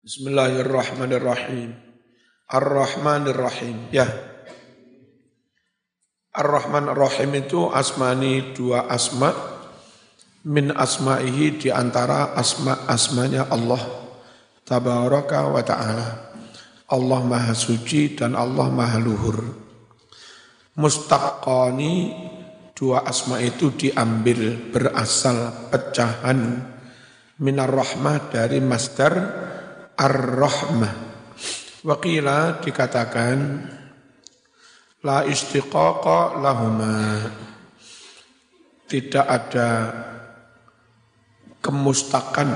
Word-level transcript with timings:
Bismillahirrahmanirrahim. 0.00 1.76
Ar-Rahmanirrahim. 2.48 3.92
Ya. 3.92 4.08
Ar-Rahman 6.32 6.88
Ar-Rahim 6.88 7.36
itu 7.36 7.68
asmani 7.68 8.56
dua 8.56 8.88
asma 8.88 9.28
min 10.48 10.72
asma'ihi 10.72 11.60
di 11.60 11.68
antara 11.68 12.32
asma-asmanya 12.32 13.52
Allah 13.52 13.84
tabaraka 14.64 15.52
wa 15.52 15.60
ta'ala. 15.60 16.32
Allah 16.88 17.20
Maha 17.20 17.52
Suci 17.52 18.16
dan 18.16 18.40
Allah 18.40 18.72
Maha 18.72 18.96
Luhur. 18.96 19.52
Mustaqani 20.80 22.16
dua 22.72 23.04
asma 23.04 23.36
itu 23.44 23.68
diambil 23.76 24.72
berasal 24.72 25.68
pecahan 25.68 26.56
minar 27.36 27.68
rahmah 27.68 28.32
dari 28.32 28.64
masdar 28.64 29.12
ar-rahmah. 30.00 30.92
Wakila 31.84 32.60
dikatakan 32.64 33.36
la 35.04 35.24
istiqaqa 35.28 36.40
lahuma. 36.40 37.28
Tidak 38.90 39.22
ada 39.22 39.68
kemustakan, 41.62 42.48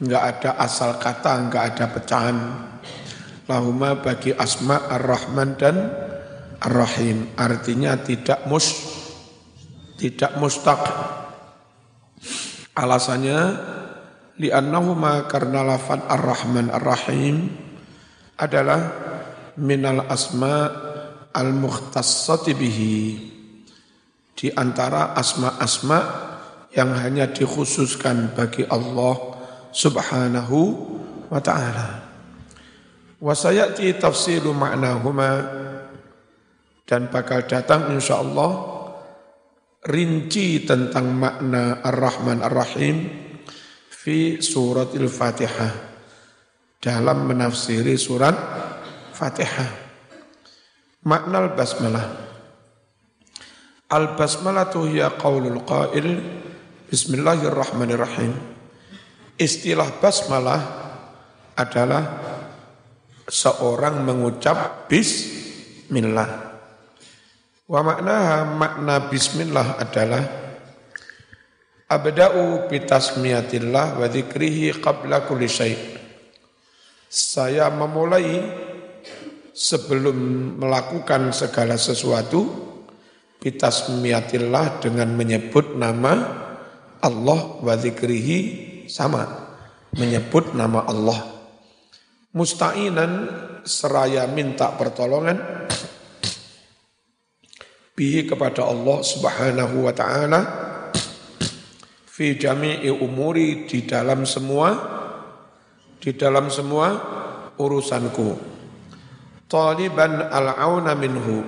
enggak 0.00 0.22
ada 0.24 0.50
asal 0.62 0.96
kata, 0.96 1.32
enggak 1.36 1.62
ada 1.74 1.84
pecahan. 1.92 2.38
Lahuma 3.44 3.96
bagi 3.98 4.32
asma 4.32 4.88
ar-Rahman 4.88 5.56
dan 5.60 5.76
ar-Rahim. 6.60 7.32
Artinya 7.36 7.96
tidak 8.00 8.44
mus 8.48 8.72
tidak 9.98 10.38
mustaq. 10.38 10.78
Alasannya 12.78 13.38
li'annahuma 14.38 15.26
karena 15.26 15.66
lafad 15.66 16.06
ar-Rahman 16.06 16.70
ar-Rahim 16.70 17.50
adalah 18.38 18.80
minal 19.58 20.06
asma 20.06 20.70
al-mukhtassati 21.34 22.54
bihi 22.54 22.98
di 24.38 24.48
antara 24.54 25.18
asma-asma 25.18 26.00
yang 26.70 26.94
hanya 26.94 27.26
dikhususkan 27.26 28.38
bagi 28.38 28.62
Allah 28.70 29.18
Subhanahu 29.74 30.58
wa 31.26 31.40
taala. 31.42 32.06
Wa 33.18 33.34
sayati 33.34 33.98
tafsilu 33.98 34.54
ma'nahuma 34.54 35.30
dan 36.86 37.10
bakal 37.10 37.42
datang 37.50 37.90
insyaallah 37.90 38.78
rinci 39.90 40.62
tentang 40.62 41.10
makna 41.18 41.82
Ar-Rahman 41.82 42.38
Ar-Rahim 42.46 42.96
fi 44.08 44.40
suratil 44.40 45.04
Fatihah 45.04 45.68
dalam 46.80 47.28
menafsiri 47.28 47.92
surat 48.00 48.32
Fatihah. 49.12 49.68
Makna 51.04 51.44
al-basmalah. 51.44 52.06
Al-basmalah 53.92 54.72
tu 54.72 54.88
hiya 54.88 55.12
qaulul 55.12 55.60
qail 55.68 56.24
Bismillahirrahmanirrahim. 56.88 58.32
Istilah 59.36 60.00
basmalah 60.00 60.60
adalah 61.52 62.00
seorang 63.28 64.08
mengucap 64.08 64.88
bismillah. 64.88 66.56
Wa 67.68 67.84
makna 67.84 68.48
makna 68.56 69.04
bismillah 69.12 69.76
adalah 69.76 70.47
Abda'u 71.88 72.68
bitasmiyatillah 72.68 73.96
wa 73.96 74.04
dzikrihi 74.12 74.76
qabla 74.76 75.24
kulli 75.24 75.48
syai'. 75.48 75.96
Saya 77.08 77.72
memulai 77.72 78.44
sebelum 79.56 80.16
melakukan 80.60 81.32
segala 81.32 81.80
sesuatu 81.80 82.44
bitasmiyatillah 83.40 84.84
dengan 84.84 85.16
menyebut 85.16 85.80
nama 85.80 86.12
Allah 87.00 87.40
wa 87.64 87.72
dzikrihi 87.72 88.84
sama 88.92 89.24
menyebut 89.96 90.52
nama 90.52 90.84
Allah. 90.84 91.24
Musta'inan 92.36 93.32
seraya 93.64 94.28
minta 94.28 94.76
pertolongan 94.76 95.40
bihi 97.96 98.28
kepada 98.28 98.68
Allah 98.68 99.00
Subhanahu 99.00 99.88
wa 99.88 99.92
taala 99.96 100.67
fi 102.18 102.34
jami'i 102.34 102.90
umuri 102.90 103.70
di 103.70 103.86
dalam 103.86 104.26
semua 104.26 104.74
di 106.02 106.10
dalam 106.18 106.50
semua 106.50 106.90
urusanku. 107.54 108.34
Taliban 109.46 110.26
al-auna 110.26 110.98
minhu. 110.98 111.46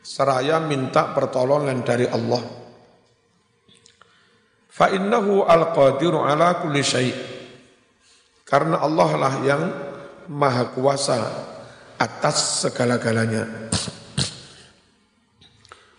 Seraya 0.00 0.56
minta 0.64 1.12
pertolongan 1.12 1.84
dari 1.84 2.08
Allah. 2.08 2.40
Fa 4.72 4.88
innahu 4.88 5.44
al-qadiru 5.44 6.24
ala 6.24 6.56
kulli 6.64 6.80
syai. 6.80 7.12
Karena 8.46 8.80
Allah 8.80 9.10
lah 9.20 9.34
yang 9.44 9.62
maha 10.32 10.72
kuasa 10.72 11.18
atas 12.00 12.64
segala-galanya. 12.64 13.68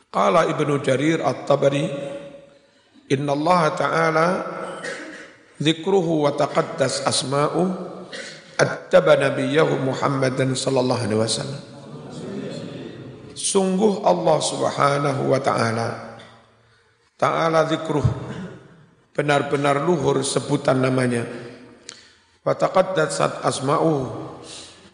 Qala 0.09 0.48
Ibnu 0.50 0.80
Jarir 0.81 1.19
At-Tabari 1.22 1.86
Inna 3.07 3.31
Allah 3.31 3.62
Ta'ala 3.72 4.28
Zikruhu 5.63 6.28
wa 6.28 6.35
taqaddas 6.35 7.07
asma'u 7.07 7.72
Attaba 8.59 9.16
nabiyahu 9.16 9.79
Muhammadan 9.85 10.57
sallallahu 10.57 11.06
alaihi 11.06 11.22
wasallam. 11.22 11.62
Sungguh 13.38 14.01
Allah 14.01 14.38
subhanahu 14.44 15.29
wa 15.31 15.40
ta'ala 15.40 16.19
Ta'ala 17.16 17.63
zikruh 17.72 18.03
Benar-benar 19.16 19.81
luhur 19.81 20.19
sebutan 20.22 20.84
namanya. 20.84 21.24
Wa 22.44 22.59
taqaddasat 22.59 23.39
asma'u 23.47 24.03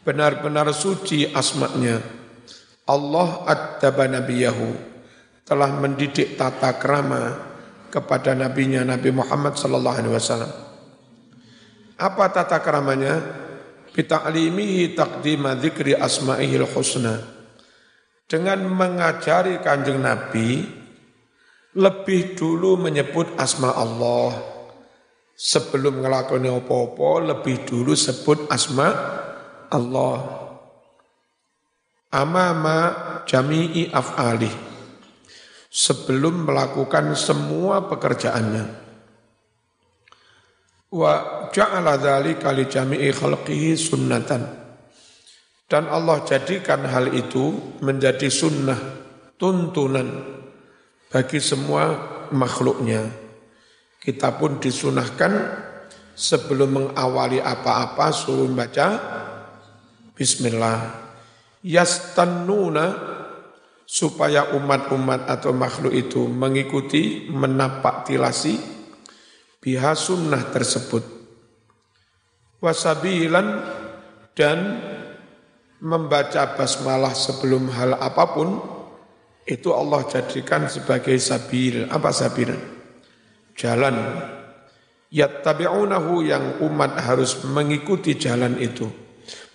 Benar-benar 0.06 0.70
suci 0.70 1.34
asma'nya. 1.34 1.98
Allah 2.86 3.42
attaba 3.50 4.06
nabiyahu 4.06 4.70
Telah 5.50 5.72
mendidik 5.82 6.38
tata 6.38 6.78
kerama 6.78 7.53
kepada 7.94 8.34
nabinya 8.34 8.82
Nabi 8.82 9.14
Muhammad 9.14 9.54
sallallahu 9.54 9.98
alaihi 10.02 10.18
wasallam. 10.18 10.50
Apa 12.02 12.34
tata 12.34 12.58
keramanya? 12.58 13.22
Bita'limihi 13.94 14.98
taqdima 14.98 15.54
dzikri 15.54 15.94
asma'ihil 15.94 16.66
husna. 16.66 17.22
Dengan 18.26 18.66
mengajari 18.66 19.62
kanjeng 19.62 20.02
Nabi 20.02 20.66
lebih 21.78 22.34
dulu 22.34 22.82
menyebut 22.82 23.38
asma 23.38 23.78
Allah. 23.78 24.42
Sebelum 25.38 26.02
ngelakoni 26.02 26.50
apa-apa 26.50 27.38
lebih 27.38 27.62
dulu 27.70 27.94
sebut 27.94 28.50
asma 28.50 28.90
Allah. 29.70 30.18
Amama 32.10 32.80
jami'i 33.30 33.94
af'alih 33.94 34.73
sebelum 35.74 36.46
melakukan 36.46 37.18
semua 37.18 37.90
pekerjaannya. 37.90 38.66
Wa 40.94 41.14
ja'ala 41.50 41.98
dzalika 41.98 42.54
li 42.54 42.70
jami'i 42.70 43.10
khalqihi 43.10 43.74
sunnatan. 43.74 44.62
Dan 45.66 45.90
Allah 45.90 46.22
jadikan 46.22 46.86
hal 46.86 47.10
itu 47.18 47.58
menjadi 47.82 48.30
sunnah, 48.30 48.78
tuntunan 49.42 50.06
bagi 51.10 51.42
semua 51.42 51.98
makhluknya. 52.30 53.10
Kita 53.98 54.38
pun 54.38 54.62
disunahkan 54.62 55.34
sebelum 56.14 56.70
mengawali 56.70 57.42
apa-apa 57.42 58.14
suruh 58.14 58.46
baca 58.54 58.88
Bismillah. 60.14 61.02
Yastannuna 61.66 63.13
supaya 63.84 64.56
umat-umat 64.56 65.28
atau 65.28 65.52
makhluk 65.52 65.94
itu 65.94 66.26
mengikuti 66.26 67.28
menapak 67.30 68.08
tilasi 68.08 68.56
biha 69.60 69.94
sunnah 69.96 70.52
tersebut. 70.52 71.04
Wasabilan 72.64 73.48
dan 74.36 74.60
membaca 75.84 76.56
basmalah 76.56 77.12
sebelum 77.12 77.68
hal 77.76 78.00
apa 78.00 78.26
pun 78.32 78.50
itu 79.44 79.76
Allah 79.76 80.08
jadikan 80.08 80.72
sebagai 80.72 81.20
sabil. 81.20 81.84
Apa 81.92 82.16
sabil? 82.16 82.56
Jalan. 83.60 83.96
Yattabi'unahu 85.14 86.26
yang 86.26 86.64
umat 86.64 86.98
harus 87.04 87.44
mengikuti 87.46 88.16
jalan 88.16 88.58
itu. 88.58 88.88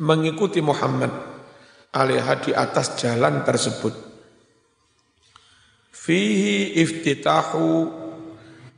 Mengikuti 0.04 0.60
Muhammad 0.60 1.10
alaiha 1.90 2.34
di 2.44 2.52
atas 2.52 2.94
jalan 3.00 3.42
tersebut 3.42 4.07
fihi 5.98 6.78
iftitahu 6.78 7.90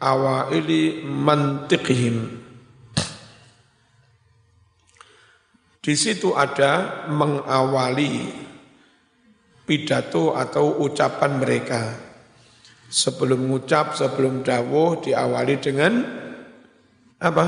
awaili 0.01 1.05
mantiqihim 1.05 2.41
Di 5.81 5.97
situ 5.97 6.37
ada 6.37 7.09
mengawali 7.09 8.29
pidato 9.65 10.37
atau 10.37 10.77
ucapan 10.85 11.41
mereka. 11.41 11.81
Sebelum 12.91 13.49
ngucap, 13.49 13.97
sebelum 13.97 14.45
dawuh 14.45 15.01
diawali 15.01 15.57
dengan 15.57 16.05
apa? 17.17 17.47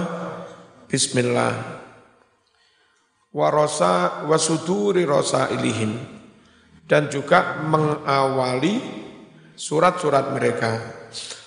Bismillah. 0.89 1.55
Warosa 3.37 4.25
wasuduri 4.25 5.05
rosa 5.05 5.53
ilihim. 5.53 5.93
Dan 6.89 7.13
juga 7.13 7.61
mengawali 7.69 9.02
surat-surat 9.63 10.35
mereka. 10.35 10.83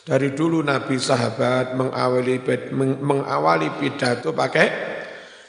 Dari 0.07 0.31
dulu 0.31 0.63
Nabi 0.63 0.95
sahabat 0.95 1.75
mengawali 1.75 2.39
mengawali 3.03 3.67
pidato 3.75 4.31
pakai 4.31 4.95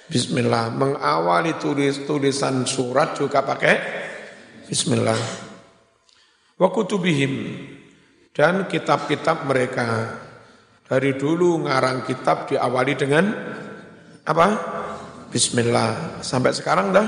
Bismillah, 0.06 0.70
mengawali 0.70 1.58
tulis 1.58 2.06
tulisan 2.06 2.62
surat 2.66 3.14
juga 3.14 3.42
pakai 3.42 3.74
Bismillah. 4.66 5.18
Wa 6.58 6.68
kutubihim 6.74 7.54
dan 8.34 8.66
kitab-kitab 8.66 9.46
mereka. 9.46 10.18
Dari 10.86 11.18
dulu 11.18 11.66
ngarang 11.66 12.06
kitab 12.06 12.46
diawali 12.46 12.94
dengan 12.94 13.24
apa? 14.22 14.46
Bismillah. 15.30 16.22
Sampai 16.22 16.54
sekarang 16.54 16.94
dah. 16.94 17.06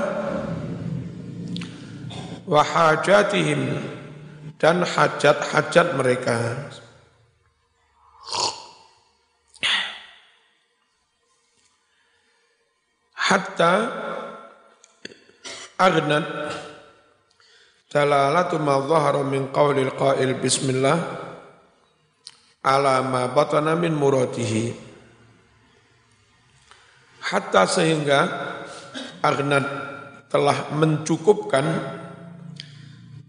Wa 2.43 2.63
hajatihim 2.63 3.98
dan 4.59 4.83
hajat-hajat 4.83 5.87
mereka. 5.95 6.37
hatta 13.29 13.73
aghnat 15.77 16.25
dalalatu 17.93 18.57
ma 18.57 18.81
dhahara 18.81 19.21
min 19.21 19.53
qawlil 19.53 19.93
qail 19.93 20.33
bismillah 20.41 20.97
ala 22.65 23.05
ma 23.05 23.29
batana 23.29 23.77
min 23.77 23.93
muradihi 23.93 24.73
hatta 27.29 27.69
sehingga 27.69 28.19
aghnat 29.21 29.65
telah 30.33 30.73
mencukupkan 30.73 31.65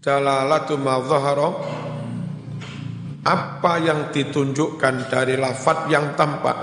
dalalatu 0.01 0.81
ma 0.81 0.97
dhahara 0.97 1.49
apa 3.21 3.77
yang 3.77 4.09
ditunjukkan 4.09 5.13
dari 5.13 5.37
lafat 5.37 5.85
yang 5.93 6.17
tampak? 6.17 6.57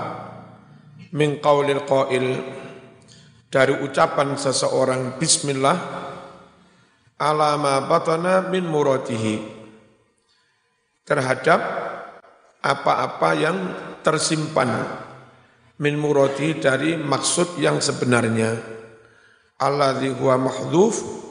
Min 1.15 1.39
qawlil 1.39 1.87
qail. 1.87 2.27
Dari 3.49 3.73
ucapan 3.79 4.35
seseorang 4.35 5.15
bismillah. 5.15 5.77
Alama 7.15 7.79
batana 7.87 8.43
min 8.51 8.67
muradihi. 8.67 9.39
Terhadap 11.07 11.61
apa-apa 12.59 13.29
yang 13.39 13.57
tersimpan. 14.03 14.69
Min 15.79 15.95
muradi 15.95 16.59
dari 16.59 16.99
maksud 16.99 17.55
yang 17.55 17.79
sebenarnya. 17.79 18.51
Alladzi 19.63 20.11
huwa 20.11 20.35
mahdhuf 20.43 21.28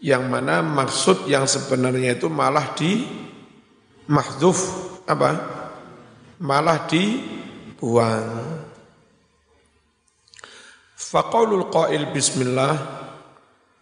yang 0.00 0.28
mana 0.28 0.60
maksud 0.60 1.24
yang 1.30 1.48
sebenarnya 1.48 2.20
itu 2.20 2.28
malah 2.28 2.76
di 2.76 3.06
mahdhuf 4.10 4.60
apa? 5.08 5.30
Malah 6.42 6.84
dibuang. 6.84 8.28
Faqaulul 10.96 11.72
qail 11.72 12.12
bismillah 12.12 12.74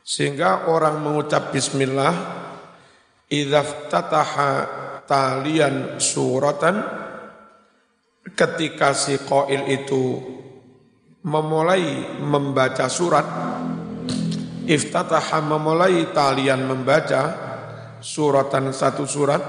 sehingga 0.04 0.68
orang 0.68 1.00
mengucap 1.00 1.50
bismillah 1.50 2.12
idza 3.32 3.64
ftataha 3.64 4.50
talian 5.08 5.96
suratan 5.96 6.84
ketika 8.36 8.92
si 8.92 9.16
qail 9.24 9.64
itu 9.72 10.20
memulai 11.24 12.20
membaca 12.20 12.84
surat 12.92 13.24
iftataha 14.66 15.44
memulai 15.44 16.10
talian 16.12 16.64
membaca 16.64 17.22
suratan 18.00 18.72
satu 18.72 19.04
surat. 19.08 19.42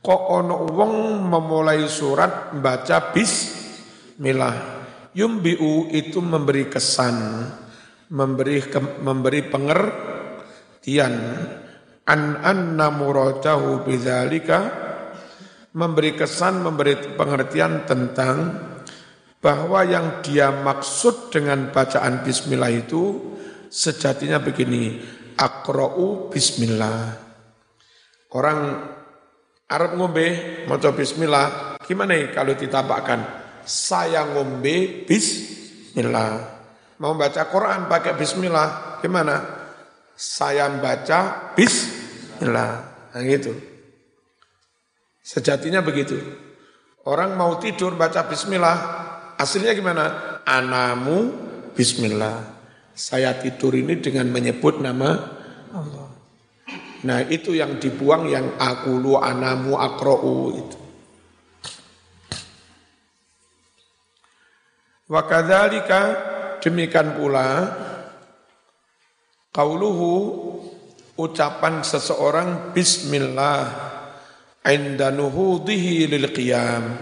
Kok 0.00 0.22
ono 0.30 0.70
wong 0.70 1.26
memulai 1.26 1.88
surat 1.90 2.54
baca 2.54 3.10
bismillah? 3.10 4.56
Yumbi'u 5.16 5.90
itu 5.90 6.20
memberi 6.20 6.68
kesan, 6.68 7.48
memberi 8.12 8.62
memberi 9.02 9.40
pengertian. 9.48 11.14
An 12.06 12.38
anna 12.38 12.86
muradahu 12.94 13.82
bidzalika 13.82 14.86
memberi 15.76 16.16
kesan, 16.16 16.64
memberi 16.64 16.96
pengertian 17.18 17.84
tentang 17.84 18.36
bahwa 19.44 19.84
yang 19.84 20.24
dia 20.24 20.48
maksud 20.50 21.28
dengan 21.28 21.68
bacaan 21.68 22.24
bismillah 22.24 22.72
itu 22.72 23.36
sejatinya 23.68 24.42
begini, 24.42 25.00
akra'u 25.36 26.32
bismillah. 26.32 27.16
Orang 28.36 28.58
Arab 29.66 29.98
ngombe 29.98 30.64
mau 30.70 30.78
bismillah, 30.78 31.78
gimana 31.82 32.14
kalau 32.30 32.54
ditambahkan? 32.54 33.46
saya 33.66 34.22
ngombe 34.30 35.02
bismillah. 35.04 36.54
Mau 37.02 37.12
baca 37.18 37.42
Quran 37.50 37.90
pakai 37.90 38.14
bismillah, 38.14 39.02
gimana? 39.02 39.42
Saya 40.14 40.70
baca 40.80 41.52
bismillah. 41.52 42.72
Nah 43.12 43.22
gitu. 43.26 43.52
Sejatinya 45.20 45.82
begitu. 45.82 46.16
Orang 47.04 47.34
mau 47.34 47.58
tidur 47.58 47.98
baca 47.98 48.24
bismillah, 48.24 48.78
aslinya 49.36 49.74
gimana? 49.74 50.04
Anamu 50.46 51.34
bismillah. 51.74 52.55
Saya 52.96 53.36
tidur 53.36 53.76
ini 53.76 54.00
dengan 54.00 54.32
menyebut 54.32 54.80
nama 54.80 55.12
Allah. 55.68 56.08
Nah 57.04 57.20
itu 57.28 57.52
yang 57.52 57.76
dibuang 57.76 58.24
yang 58.32 58.56
aku 58.56 58.96
lu 58.96 59.20
anamu 59.20 59.76
akro'u 59.76 60.56
itu. 60.56 60.78
Wa 65.12 65.28
kadzalika 65.28 66.00
demikian 66.64 67.20
pula 67.20 67.68
qauluhu 69.52 70.12
ucapan 71.20 71.84
seseorang 71.84 72.72
bismillah 72.72 73.70
inda 74.64 75.12
nuhudhihi 75.12 76.10
lil 76.10 76.26
qiyam 76.32 76.96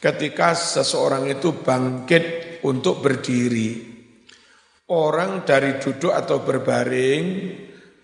ketika 0.00 0.56
seseorang 0.56 1.28
itu 1.28 1.52
bangkit 1.52 2.24
untuk 2.64 3.04
berdiri 3.04 3.87
orang 4.88 5.44
dari 5.44 5.76
duduk 5.80 6.12
atau 6.12 6.40
berbaring 6.42 7.24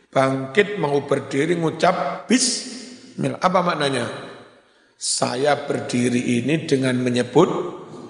bangkit 0.08 0.78
mau 0.78 1.02
berdiri 1.04 1.56
ngucap 1.58 2.28
bismillah 2.30 3.40
apa 3.40 3.58
maknanya 3.60 4.06
saya 4.94 5.66
berdiri 5.66 6.38
ini 6.40 6.64
dengan 6.68 6.96
menyebut 7.00 7.50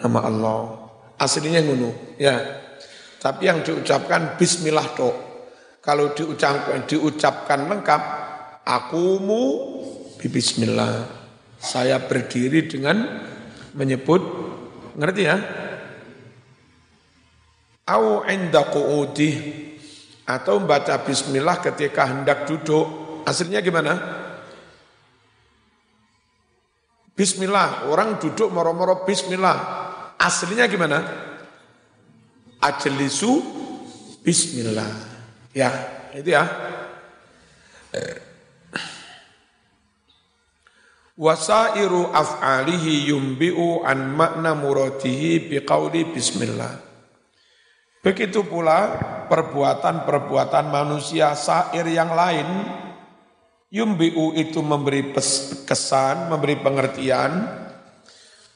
nama 0.04 0.20
Allah 0.26 0.84
Aslinya 1.14 1.62
ngono, 1.62 2.18
ya. 2.18 2.34
Tapi 3.22 3.46
yang 3.46 3.62
diucapkan 3.62 4.34
bismillah 4.36 4.86
tok. 4.98 5.16
Kalau 5.80 6.12
diucapkan 6.12 6.84
diucapkan 6.84 7.70
lengkap, 7.70 8.02
akumu 8.66 9.42
bismillah. 10.18 11.06
Saya 11.56 12.02
berdiri 12.02 12.68
dengan 12.68 13.24
menyebut 13.72 14.20
ngerti 14.98 15.22
ya? 15.24 15.36
Au 17.84 18.24
inda 18.24 18.64
qu'udih 18.72 19.36
atau 20.24 20.56
membaca 20.56 20.96
bismillah 21.04 21.60
ketika 21.60 22.08
hendak 22.08 22.48
duduk. 22.48 23.04
Aslinya 23.28 23.60
gimana? 23.60 23.92
Bismillah, 27.14 27.88
orang 27.92 28.18
duduk 28.18 28.50
moro-moro 28.50 29.04
bismillah. 29.06 29.56
Aslinya 30.16 30.64
gimana? 30.66 30.98
Ajlisu 32.60 33.32
bismillah. 34.24 34.88
Ya, 35.52 35.70
itu 36.16 36.32
ya. 36.32 36.44
Wasairu 41.14 42.10
af'alihi 42.10 43.14
yumbi'u 43.14 43.86
an 43.86 44.10
makna 44.18 44.58
muradihi 44.58 45.46
biqauli 45.46 46.10
bismillah. 46.10 46.83
Begitu 48.04 48.44
pula 48.44 49.00
perbuatan-perbuatan 49.32 50.68
manusia 50.68 51.32
sair 51.32 51.88
yang 51.88 52.12
lain 52.12 52.44
yumbi'u 53.72 54.36
itu 54.36 54.60
memberi 54.60 55.16
kesan, 55.64 56.28
memberi 56.28 56.60
pengertian 56.60 57.32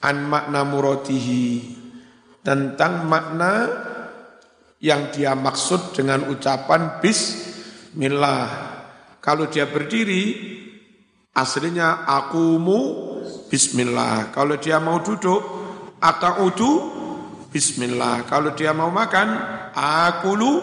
an 0.05 0.17
makna 0.28 0.69
muratihi 0.69 1.64
tentang 2.45 3.09
makna 3.09 3.52
yang 4.85 5.09
dia 5.17 5.33
maksud 5.33 5.97
dengan 5.97 6.28
ucapan 6.28 7.00
bismillah. 7.00 8.47
Kalau 9.25 9.49
dia 9.49 9.64
berdiri, 9.64 10.37
aslinya 11.33 12.05
akumu 12.05 12.81
bismillah. 13.49 14.28
Kalau 14.31 14.61
dia 14.61 14.76
mau 14.76 15.00
duduk, 15.00 15.40
akaudu 16.05 16.98
bismillah. 17.49 18.28
Kalau 18.28 18.52
dia 18.52 18.73
mau 18.76 18.93
makan, 18.93 19.28
akulu 19.75 20.61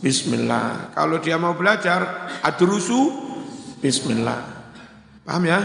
bismillah. 0.00 0.92
Kalau 0.96 1.20
dia 1.20 1.36
mau 1.36 1.52
belajar, 1.56 2.28
adrusu 2.44 3.12
bismillah. 3.80 4.40
Paham 5.24 5.44
ya? 5.46 5.60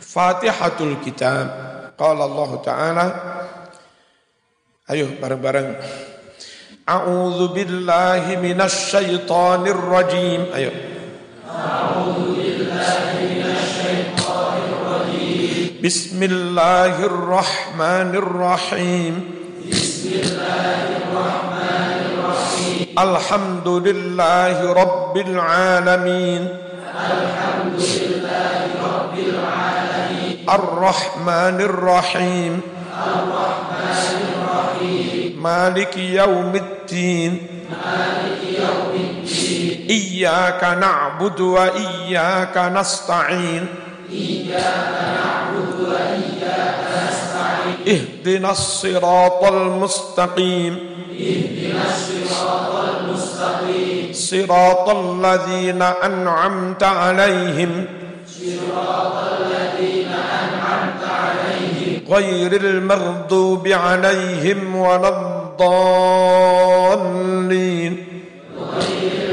Fatihatul 0.00 1.02
Kitab. 1.02 1.46
Qala 1.98 2.22
Allah 2.26 2.50
Ta'ala. 2.62 3.06
Ayo 4.86 5.16
bareng-bareng. 5.18 5.68
A'udzu 6.84 7.56
billahi 7.56 8.36
minasy 8.36 8.92
syaithanir 8.92 9.80
rajim. 9.80 10.52
Ayo. 10.52 10.93
بسم 15.84 16.16
الله 16.22 17.04
الرحمن 17.04 18.16
الرحيم. 18.16 19.14
بسم 19.68 20.08
الله 20.16 20.80
الرحمن 20.96 21.96
الرحيم 22.08 22.86
الحمد 22.96 23.68
لله 23.68 24.56
رب 24.72 25.14
العالمين. 25.16 26.42
الحمد 26.88 27.76
لله 27.76 28.64
رب 28.80 29.16
العالمين 29.28 30.48
الرحمن 30.48 31.56
الرحيم. 31.60 32.52
الرحمن 32.88 34.16
الرحيم 34.24 35.36
مالك 35.36 35.92
يوم 36.00 36.52
الدين. 36.64 37.32
مالك 37.68 38.40
يوم 38.56 38.92
الدين 38.96 39.84
إياك 39.92 40.64
نعبد 40.80 41.40
وإياك 41.40 42.56
نستعين. 42.72 43.64
إياك 44.08 44.88
نعبد 45.12 45.73
اهدنا 47.88 48.50
الصراط 48.50 49.44
المستقيم. 49.44 50.78
اهدنا 51.20 51.82
الصراط 51.84 52.72
المستقيم 52.88 54.12
صراط 54.12 54.88
الذين 54.88 55.82
أنعمت 55.82 56.82
عليهم. 56.82 57.86
صراط 58.28 59.16
الذين 59.40 60.12
أنعمت 60.42 61.04
عليهم 61.04 62.00
غير 62.08 62.52
المغضوب 62.60 63.68
عليهم 63.68 64.76
ولا 64.76 65.08
الضالين. 66.68 67.92
غير 68.74 69.23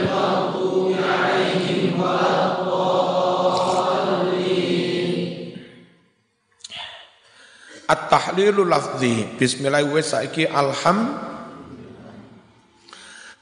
At-tahlilu 7.92 8.64
lafzi. 8.64 9.36
Bismillah. 9.36 9.84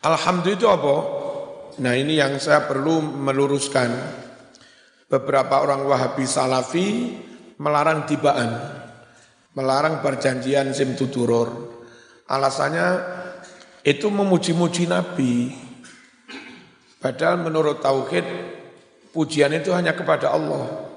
Alhamdulillah 0.01 0.57
itu 0.57 0.65
apa? 0.65 0.95
Nah 1.85 1.93
ini 1.93 2.17
yang 2.17 2.41
saya 2.41 2.65
perlu 2.65 2.97
meluruskan. 2.97 4.17
Beberapa 5.09 5.61
orang 5.65 5.85
Wahabi 5.89 6.25
Salafi 6.25 6.89
melarang 7.57 8.05
tibaan, 8.05 8.61
melarang 9.57 10.05
perjanjian 10.05 10.69
sim 10.69 10.93
tuturur 10.93 11.79
Alasannya 12.29 12.87
itu 13.81 14.05
memuji-muji 14.05 14.85
Nabi. 14.85 15.49
Padahal 17.01 17.41
menurut 17.41 17.81
Tauhid, 17.81 18.21
pujian 19.09 19.49
itu 19.57 19.73
hanya 19.73 19.97
kepada 19.97 20.29
Allah. 20.29 20.88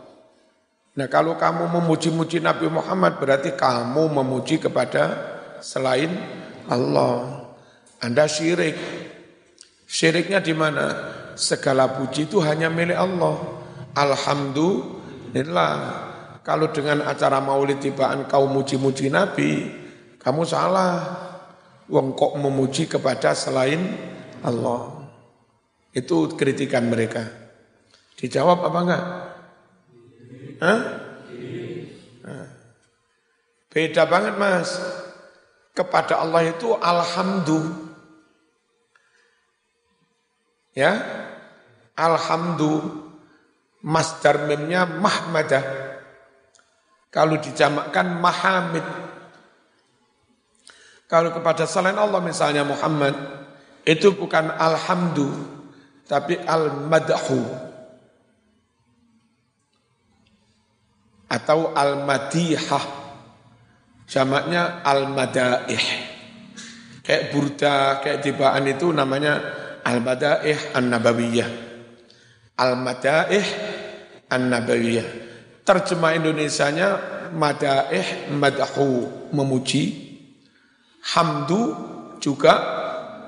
Nah 0.92 1.08
kalau 1.08 1.40
kamu 1.40 1.72
memuji-muji 1.80 2.44
Nabi 2.44 2.68
Muhammad 2.68 3.16
berarti 3.16 3.56
kamu 3.56 4.12
memuji 4.12 4.60
kepada 4.60 5.16
selain 5.64 6.12
Allah. 6.68 7.48
Anda 8.02 8.28
syirik. 8.28 8.76
Syiriknya 9.88 10.44
di 10.44 10.52
mana? 10.52 10.92
Segala 11.32 11.88
puji 11.96 12.28
itu 12.28 12.44
hanya 12.44 12.68
milik 12.68 12.98
Allah. 12.98 13.40
Alhamdulillah. 13.96 15.74
Kalau 16.44 16.68
dengan 16.74 17.06
acara 17.08 17.40
maulid 17.40 17.80
tibaan 17.80 18.28
kau 18.28 18.50
muji-muji 18.50 19.08
Nabi, 19.08 19.70
kamu 20.20 20.42
salah. 20.44 21.24
Wong 21.88 22.12
kok 22.12 22.36
memuji 22.36 22.84
kepada 22.84 23.32
selain 23.32 23.96
Allah. 24.44 25.08
Itu 25.92 26.36
kritikan 26.36 26.88
mereka. 26.88 27.24
Dijawab 28.16 28.64
apa 28.64 28.78
enggak? 28.80 29.31
Hah? 30.60 30.80
Beda 33.72 34.04
banget 34.04 34.34
mas. 34.36 34.76
Kepada 35.72 36.20
Allah 36.20 36.52
itu 36.52 36.76
alhamdulillah. 36.76 37.80
Ya, 40.72 40.92
alhamdulillah 41.96 43.02
Masdar 43.82 44.46
memnya 44.46 44.86
mahmadah. 44.86 45.90
Kalau 47.10 47.34
dijamakkan 47.42 48.14
mahamid. 48.22 48.86
Kalau 51.10 51.34
kepada 51.34 51.66
selain 51.66 51.98
Allah 51.98 52.22
misalnya 52.22 52.62
Muhammad, 52.64 53.12
itu 53.84 54.14
bukan 54.16 54.48
alhamdu, 54.54 55.28
tapi 56.06 56.38
al-madhu. 56.40 57.42
Atau 61.32 61.72
al-madihah. 61.72 62.84
Jamaknya 64.04 64.84
al-madaih. 64.84 65.84
Kayak 67.00 67.24
burda, 67.32 68.04
kayak 68.04 68.20
tibaan 68.20 68.68
itu 68.68 68.92
namanya 68.92 69.40
al-madaih 69.80 70.76
an-nabawiyah. 70.76 71.48
Al-madaih 72.60 73.46
An-Nabawiyah. 74.32 75.08
Terjemah 75.62 76.16
Indonesianya 76.16 76.88
madaih 77.36 78.32
madahu 78.32 79.28
memuji. 79.36 80.16
Hamdu 81.12 81.76
juga 82.18 82.54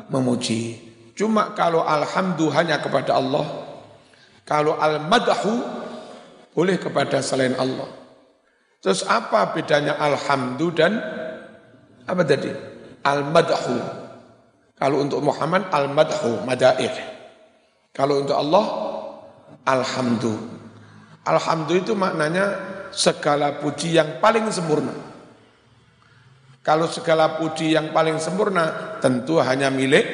memuji. 0.09 0.81
Cuma 1.15 1.53
kalau 1.53 1.85
alhamdu 1.85 2.49
hanya 2.51 2.81
kepada 2.81 3.21
Allah. 3.21 3.47
Kalau 4.49 4.81
al-madahu 4.81 5.84
boleh 6.55 6.79
kepada 6.79 7.21
selain 7.21 7.59
Allah. 7.59 7.91
Terus 8.79 9.03
apa 9.05 9.51
bedanya 9.53 9.99
alhamdu 9.99 10.71
dan 10.71 10.97
apa 12.07 12.23
tadi? 12.23 12.53
Al-madahu. 13.05 13.77
Kalau 14.79 15.01
untuk 15.01 15.21
Muhammad 15.21 15.69
al-madahu, 15.69 16.45
madaih. 16.47 16.93
Kalau 17.95 18.23
untuk 18.23 18.37
Allah 18.37 18.65
alhamdu. 19.67 20.35
Alhamdulillah 21.25 21.85
itu 21.85 21.95
maknanya 21.97 22.47
segala 22.93 23.57
puji 23.59 23.97
yang 23.97 24.21
paling 24.21 24.49
sempurna. 24.53 24.93
Kalau 26.65 26.89
segala 26.89 27.37
puji 27.37 27.77
yang 27.77 27.93
paling 27.93 28.17
sempurna 28.17 28.97
tentu 29.01 29.37
hanya 29.41 29.69
milik 29.69 30.05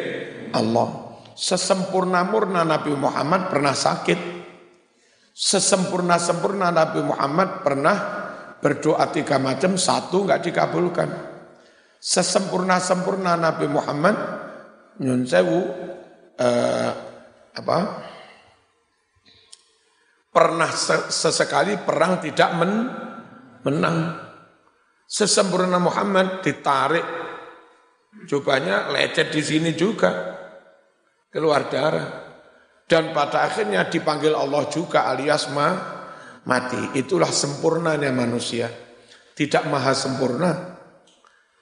Allah. 0.50 1.18
Sesempurna-murna 1.34 2.66
Nabi 2.66 2.94
Muhammad 2.94 3.50
pernah 3.50 3.74
sakit. 3.74 4.39
Sesempurna-sempurna 5.30 6.68
Nabi 6.74 7.00
Muhammad 7.00 7.64
pernah 7.64 7.96
berdoa 8.60 9.08
tiga 9.08 9.40
macam, 9.40 9.78
satu 9.80 10.28
nggak 10.28 10.42
dikabulkan. 10.44 11.08
Sesempurna-sempurna 12.00 13.36
Nabi 13.36 13.66
Muhammad, 13.70 14.16
nyun 15.00 15.24
sewu, 15.24 15.60
eh, 16.36 16.90
apa? 17.56 17.78
pernah 20.30 20.70
sesekali 21.10 21.82
perang 21.82 22.22
tidak 22.22 22.50
men, 22.54 22.72
menang. 23.66 23.98
Sesempurna 25.10 25.82
Muhammad 25.82 26.38
ditarik, 26.38 27.02
cobanya 28.30 28.94
lecet 28.94 29.34
di 29.34 29.42
sini 29.42 29.74
juga, 29.74 30.38
keluar 31.34 31.66
darah. 31.66 32.08
Dan 32.90 33.14
pada 33.14 33.46
akhirnya 33.46 33.86
dipanggil 33.86 34.34
Allah 34.34 34.66
juga 34.66 35.06
alias 35.06 35.46
ma, 35.54 35.70
mati. 36.42 36.98
Itulah 36.98 37.30
sempurnanya 37.30 38.10
manusia. 38.10 38.66
Tidak 39.30 39.70
maha 39.70 39.94
sempurna, 39.94 40.50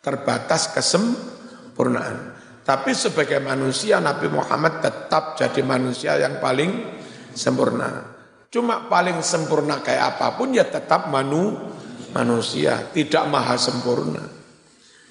terbatas 0.01 0.73
kesempurnaan. 0.73 2.33
Tapi 2.65 2.97
sebagai 2.97 3.45
manusia 3.45 4.01
Nabi 4.01 4.33
Muhammad 4.33 4.81
tetap 4.81 5.37
jadi 5.37 5.61
manusia 5.61 6.17
yang 6.17 6.41
paling 6.41 6.97
sempurna. 7.37 8.17
Cuma 8.49 8.89
paling 8.89 9.21
sempurna 9.21 9.85
kayak 9.85 10.17
apa 10.17 10.33
pun 10.33 10.57
ya 10.57 10.65
tetap 10.65 11.13
manu, 11.13 11.53
manusia, 12.17 12.89
tidak 12.97 13.29
maha 13.29 13.61
sempurna. 13.61 14.25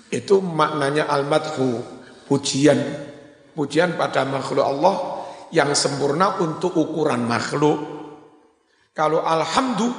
Itu 0.09 0.41
maknanya 0.41 1.13
al-madhu, 1.13 1.77
pujian. 2.25 3.05
Pujian 3.53 3.93
pada 3.93 4.25
makhluk 4.25 4.65
Allah 4.65 5.16
yang 5.51 5.71
sempurna 5.75 6.39
untuk 6.41 6.75
ukuran 6.75 7.23
makhluk. 7.23 7.77
Kalau 8.91 9.21
alhamdu 9.21 9.93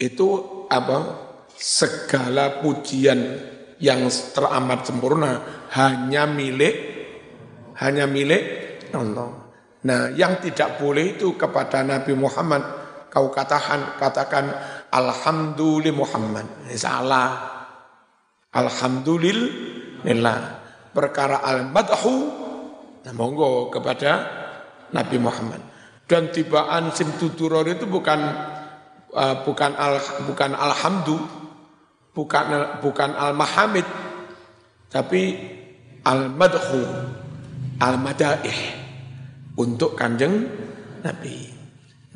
itu 0.00 0.28
apa? 0.70 1.26
Segala 1.56 2.60
pujian 2.60 3.16
yang 3.80 4.08
teramat 4.08 4.84
sempurna 4.84 5.40
hanya 5.72 6.28
milik 6.28 6.96
hanya 7.80 8.08
milik 8.08 8.44
Allah. 8.92 9.52
Nah, 9.86 10.10
yang 10.16 10.40
tidak 10.40 10.80
boleh 10.80 11.16
itu 11.16 11.36
kepada 11.36 11.84
Nabi 11.84 12.16
Muhammad 12.16 12.62
kau 13.12 13.32
katakan 13.32 13.96
katakan 14.00 14.44
alhamdulillah 14.92 15.96
Muhammad. 15.96 16.46
Ini 16.68 16.76
salah. 16.76 17.30
Alhamdulillah. 18.52 20.38
Perkara 20.96 21.44
al-madhu 21.44 22.16
nah, 23.04 23.12
monggo 23.12 23.68
kepada 23.68 24.44
Nabi 24.94 25.16
Muhammad. 25.18 25.62
Dan 26.06 26.30
tibaan 26.30 26.94
sim 26.94 27.10
tuturor 27.18 27.66
itu 27.66 27.86
bukan 27.90 28.20
uh, 29.10 29.42
bukan 29.42 29.74
al 29.74 29.98
bukan 30.22 30.54
alhamdu, 30.54 31.18
bukan 32.14 32.78
bukan 32.78 33.10
al-mahamid, 33.10 33.86
tapi 34.86 35.34
al-madhu, 36.06 36.82
al-madaih 37.82 38.58
untuk 39.58 39.98
kanjeng 39.98 40.46
Nabi. 41.02 41.50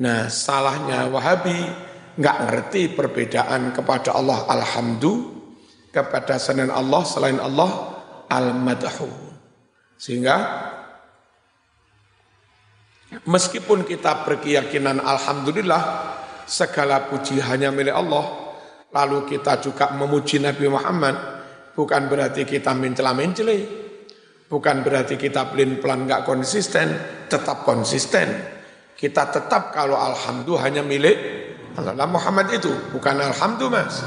Nah 0.01 0.31
salahnya 0.31 1.11
Wahabi 1.11 1.57
nggak 2.15 2.37
ngerti 2.47 2.95
perbedaan 2.95 3.75
kepada 3.75 4.15
Allah 4.15 4.47
Alhamdu, 4.49 5.35
kepada 5.91 6.39
selain 6.39 6.71
Allah 6.71 7.01
selain 7.03 7.37
Allah 7.37 7.99
Al-Madhu. 8.31 9.11
Sehingga 9.99 10.35
meskipun 13.27 13.83
kita 13.87 14.23
berkeyakinan 14.27 15.03
Alhamdulillah 15.03 15.83
segala 16.47 17.07
puji 17.07 17.39
hanya 17.43 17.71
milik 17.71 17.95
Allah, 17.95 18.25
lalu 18.91 19.27
kita 19.27 19.59
juga 19.63 19.91
memuji 19.95 20.39
Nabi 20.43 20.67
Muhammad, 20.67 21.15
bukan 21.75 22.07
berarti 22.11 22.43
kita 22.43 22.75
mencela-mencela, 22.75 23.57
bukan 24.47 24.75
berarti 24.83 25.15
kita 25.15 25.51
pelin-pelan 25.51 26.07
nggak 26.07 26.23
konsisten, 26.27 26.87
tetap 27.31 27.63
konsisten 27.63 28.59
kita 29.01 29.33
tetap 29.33 29.73
kalau 29.73 29.97
alhamdulillah 29.97 30.61
hanya 30.69 30.85
milik 30.85 31.17
Allah. 31.73 32.05
Muhammad 32.05 32.53
itu 32.53 32.69
bukan 32.93 33.17
alhamdulillah 33.17 33.89
mas, 33.89 33.97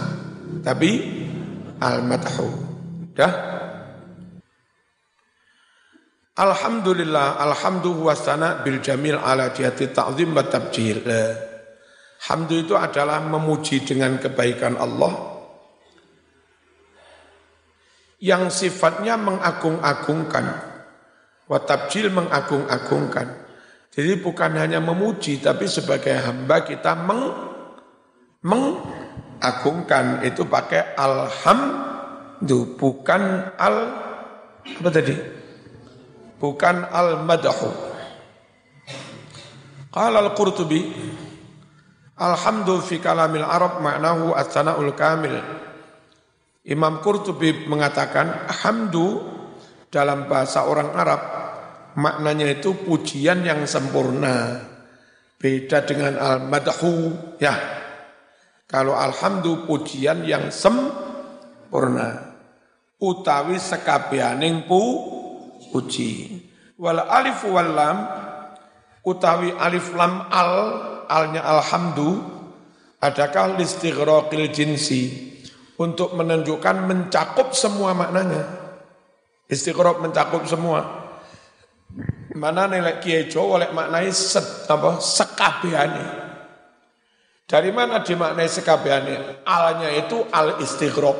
tapi 0.63 1.03
al-madhu. 1.83 2.47
Dah? 3.11 3.54
Alhamdulillah, 6.35 7.38
alhamdulillah 7.38 8.11
wasana 8.11 8.49
bil 8.67 8.83
jamil 8.83 9.14
ala 9.23 9.55
jihati 9.55 9.95
ta'zim 9.95 10.35
wa 10.35 10.43
tabjil. 10.43 11.07
Hamdu 12.26 12.67
itu 12.67 12.75
adalah 12.75 13.23
memuji 13.23 13.87
dengan 13.87 14.19
kebaikan 14.19 14.75
Allah 14.75 15.14
yang 18.19 18.50
sifatnya 18.50 19.14
mengagung-agungkan. 19.14 20.47
Wa 21.47 21.62
tabjil 21.62 22.11
mengagung-agungkan. 22.11 23.45
Jadi 23.95 24.19
bukan 24.19 24.59
hanya 24.59 24.83
memuji, 24.83 25.38
tapi 25.38 25.71
sebagai 25.71 26.19
hamba 26.19 26.67
kita 26.67 26.99
meng, 26.99 27.31
mengagungkan 28.43 30.26
itu 30.26 30.43
pakai 30.50 30.99
alhamdu, 30.99 32.75
bukan 32.75 33.55
al 33.55 33.76
apa 34.64 34.91
tadi? 34.91 35.43
Bukan 36.44 36.92
al 36.92 37.24
madahu. 37.24 37.72
Qala 39.88 40.20
al-Qurtubi 40.20 40.92
Alhamdu 42.20 42.85
fi 42.85 43.00
kalamil 43.00 43.48
Arab 43.48 43.80
maknahu 43.80 44.37
as-sana'ul 44.37 44.92
kamil. 44.92 45.40
Imam 46.68 47.00
Qurtubi 47.00 47.64
mengatakan 47.64 48.44
hamdu 48.61 49.24
dalam 49.88 50.28
bahasa 50.28 50.68
orang 50.68 50.92
Arab 50.92 51.20
maknanya 51.96 52.61
itu 52.61 52.76
pujian 52.76 53.40
yang 53.40 53.64
sempurna. 53.64 54.68
Beda 55.40 55.80
dengan 55.80 56.20
al-madhu 56.20 57.16
ya. 57.40 57.57
Kalau 58.68 58.92
alhamdulillah 58.92 59.64
pujian 59.64 60.28
yang 60.28 60.52
sempurna. 60.52 62.37
Utawi 63.00 63.57
sekabianing 63.57 64.68
pu 64.68 64.83
puji. 65.74 66.34
Wal 66.75 66.99
alif 66.99 67.47
wal 67.47 67.71
lam 67.71 67.99
utawi 69.07 69.55
alif 69.55 69.95
lam 69.95 70.27
al 70.27 70.53
alnya 71.07 71.47
alhamdu 71.47 72.19
adakah 72.99 73.55
listighraqil 73.55 74.51
jinsi 74.51 75.31
untuk 75.79 76.19
menunjukkan 76.19 76.87
mencakup 76.87 77.55
semua 77.55 77.95
maknanya. 77.95 78.43
Istighraq 79.47 80.03
mencakup 80.03 80.51
semua. 80.51 81.05
Mana 82.35 82.67
nilai 82.67 82.99
kiai 82.99 83.31
Jawa 83.31 83.63
oleh 83.63 83.71
maknai 83.71 84.11
set, 84.11 84.67
apa, 84.67 84.99
sekabiane. 84.99 86.07
Dari 87.47 87.71
mana 87.71 88.03
dimaknai 88.03 88.51
sekabiane? 88.51 89.47
Alnya 89.47 89.95
itu 89.95 90.27
al 90.35 90.59
istighraq. 90.59 91.19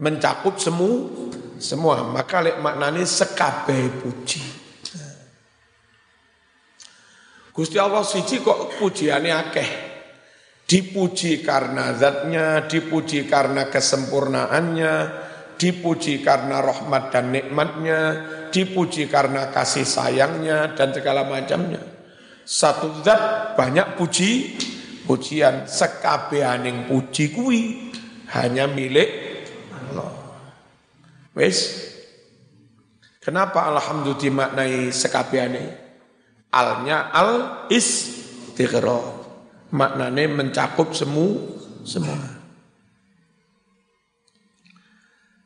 Mencakup 0.00 0.56
semua 0.56 1.28
semua. 1.58 2.06
Maka 2.06 2.44
lek 2.44 2.56
maknani 2.60 3.02
sekabe 3.04 3.90
puji. 4.02 4.42
Gusti 7.56 7.80
Allah 7.80 8.04
siji 8.04 8.44
kok 8.44 8.76
pujiannya 8.76 9.32
akeh. 9.32 9.70
Dipuji 10.66 11.40
karena 11.46 11.94
zatnya, 11.94 12.66
dipuji 12.66 13.24
karena 13.24 13.70
kesempurnaannya, 13.70 14.94
dipuji 15.56 16.20
karena 16.20 16.60
rahmat 16.60 17.14
dan 17.14 17.32
nikmatnya, 17.32 18.00
dipuji 18.52 19.08
karena 19.08 19.48
kasih 19.54 19.88
sayangnya 19.88 20.76
dan 20.76 20.92
segala 20.92 21.24
macamnya. 21.24 21.80
Satu 22.44 23.00
zat 23.00 23.54
banyak 23.56 23.96
puji, 23.96 24.58
pujian 25.08 25.64
sekabehaning 25.64 26.90
puji 26.90 27.24
kui 27.32 27.90
hanya 28.36 28.68
milik. 28.68 29.25
Wes, 31.36 31.84
kenapa 33.20 33.68
alhamdulillah 33.68 34.24
dimaknai 34.24 34.88
sekabehane? 34.88 35.64
Alnya 36.48 37.12
al 37.12 37.32
istighra. 37.68 39.20
Maknanya 39.68 40.32
mencakup 40.32 40.96
semua 40.96 41.36
semua. 41.84 42.16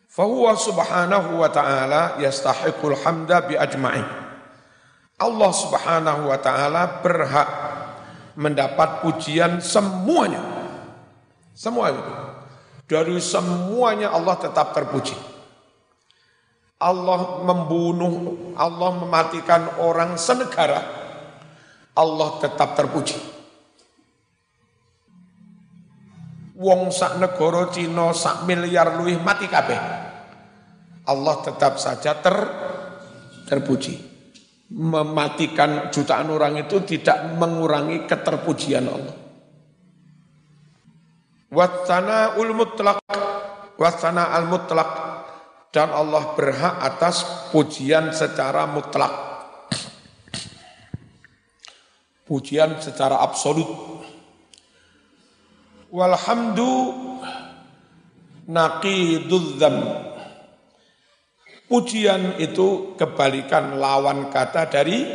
Fahuwa 0.06 0.54
subhanahu 0.54 1.42
wa 1.42 1.50
ta'ala 1.50 2.22
yastahiqul 2.22 2.94
hamda 3.02 3.42
bi 3.46 3.58
ajma'in. 3.58 4.06
Allah 5.18 5.50
subhanahu 5.50 6.30
wa 6.30 6.38
ta'ala 6.38 7.02
berhak 7.04 7.50
mendapat 8.38 9.02
pujian 9.02 9.58
semuanya. 9.58 10.42
Semua. 11.50 11.92
Dari 12.86 13.18
semuanya 13.22 14.10
Allah 14.14 14.34
tetap 14.38 14.70
terpuji. 14.74 15.29
Allah 16.80 17.44
membunuh, 17.44 18.14
Allah 18.56 18.90
mematikan 18.96 19.84
orang 19.84 20.16
senegara, 20.16 20.80
Allah 21.92 22.40
tetap 22.40 22.72
terpuji. 22.72 23.30
wong 26.60 26.92
sak 26.92 27.16
negara 27.16 27.72
Cina 27.72 28.12
sak 28.12 28.44
miliar 28.44 29.00
luwih 29.00 29.16
mati 29.24 29.48
kabeh. 29.48 29.80
Allah 31.08 31.36
tetap 31.40 31.80
saja 31.80 32.12
ter 32.20 32.36
terpuji. 33.48 34.12
Mematikan 34.70 35.90
jutaan 35.90 36.30
orang 36.30 36.62
itu 36.62 36.78
tidak 36.86 37.34
mengurangi 37.34 38.06
keterpujian 38.06 38.86
Allah. 38.86 39.16
Watsana 41.50 42.38
ul 42.38 42.54
mutlak, 42.54 43.02
watsana 43.74 44.30
al 44.30 44.46
mutlak, 44.46 45.09
dan 45.70 45.94
Allah 45.94 46.34
berhak 46.34 46.82
atas 46.82 47.22
pujian 47.54 48.10
secara 48.10 48.66
mutlak. 48.66 49.30
Pujian 52.26 52.78
secara 52.78 53.18
absolut 53.26 53.66
Walhamdu 55.90 56.94
naqidul 58.46 59.58
Pujian 61.70 62.38
itu 62.42 62.98
kebalikan 62.98 63.78
lawan 63.78 64.30
kata 64.30 64.66
dari 64.70 65.06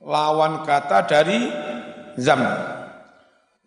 lawan 0.00 0.64
kata 0.64 1.04
dari 1.04 1.40
zam. 2.16 2.40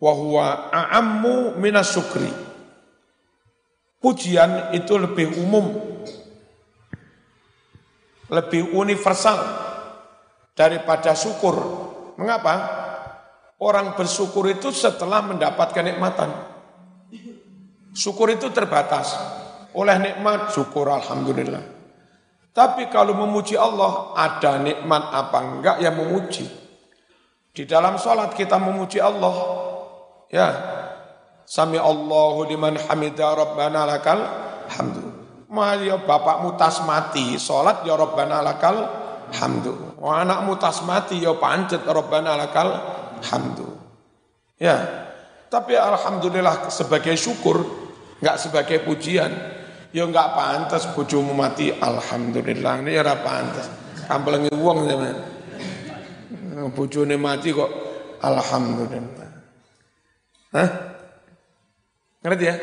wa 0.02 0.10
huwa 0.18 0.46
a'ammu 0.74 1.62
minas 1.62 1.94
syukri. 1.94 2.51
Pujian 4.02 4.74
itu 4.74 4.98
lebih 4.98 5.38
umum, 5.38 5.78
lebih 8.26 8.74
universal 8.74 9.38
daripada 10.58 11.14
syukur. 11.14 11.54
Mengapa? 12.18 12.82
Orang 13.62 13.94
bersyukur 13.94 14.50
itu 14.50 14.74
setelah 14.74 15.22
mendapatkan 15.22 15.86
nikmatan. 15.86 16.34
Syukur 17.94 18.34
itu 18.34 18.50
terbatas. 18.50 19.14
Oleh 19.78 20.02
nikmat, 20.02 20.50
syukur 20.50 20.90
Alhamdulillah. 20.90 21.62
Tapi 22.50 22.90
kalau 22.90 23.14
memuji 23.14 23.54
Allah, 23.54 24.18
ada 24.18 24.58
nikmat 24.58 25.14
apa 25.14 25.38
enggak 25.40 25.76
yang 25.78 25.94
memuji. 25.94 26.44
Di 27.54 27.64
dalam 27.64 28.02
sholat 28.02 28.34
kita 28.34 28.58
memuji 28.58 28.98
Allah. 28.98 29.36
Ya, 30.32 30.48
Sami 31.52 31.76
Allahu 31.76 32.48
liman 32.48 32.80
hamida 32.80 33.36
rabbana 33.36 33.84
lakal 33.84 34.24
hamdu. 34.72 35.04
Mah 35.52 35.76
ya 35.84 36.00
bapakmu 36.00 36.56
tas 36.56 36.80
mati, 36.88 37.36
salat 37.36 37.84
ya 37.84 37.92
rabbana 37.92 38.40
lakal 38.40 38.88
hamdu. 39.36 40.00
Wah 40.00 40.24
anakmu 40.24 40.56
tas 40.56 40.80
mati 40.80 41.20
ya 41.20 41.36
pancet 41.36 41.84
rabbana 41.84 42.40
lakal 42.40 42.72
hamdu. 43.20 43.68
Ya. 44.56 44.80
Tapi 45.52 45.76
alhamdulillah 45.76 46.72
sebagai 46.72 47.20
syukur, 47.20 47.60
enggak 48.24 48.40
sebagai 48.40 48.80
pujian. 48.88 49.28
Ya 49.92 50.08
enggak 50.08 50.32
pantas 50.32 50.88
bojomu 50.96 51.36
mati 51.36 51.68
alhamdulillah. 51.68 52.80
Ini 52.80 52.96
ya 52.96 53.12
pantas. 53.20 53.68
Kampelengi 54.08 54.56
wong 54.56 54.88
zaman. 54.88 55.16
Bojone 56.72 57.20
mati 57.20 57.52
kok 57.52 57.68
alhamdulillah. 58.24 59.28
Hah? 60.56 60.91
Ngerti 62.22 62.44
ya? 62.46 62.56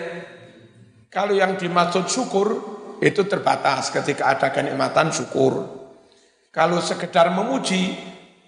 Kalau 1.11 1.35
yang 1.35 1.59
dimaksud 1.59 2.07
syukur 2.07 2.47
itu 3.03 3.27
terbatas 3.27 3.91
ketika 3.91 4.31
ada 4.31 4.47
kenikmatan 4.51 5.11
syukur. 5.11 5.67
Kalau 6.49 6.79
sekedar 6.81 7.31
memuji, 7.31 7.95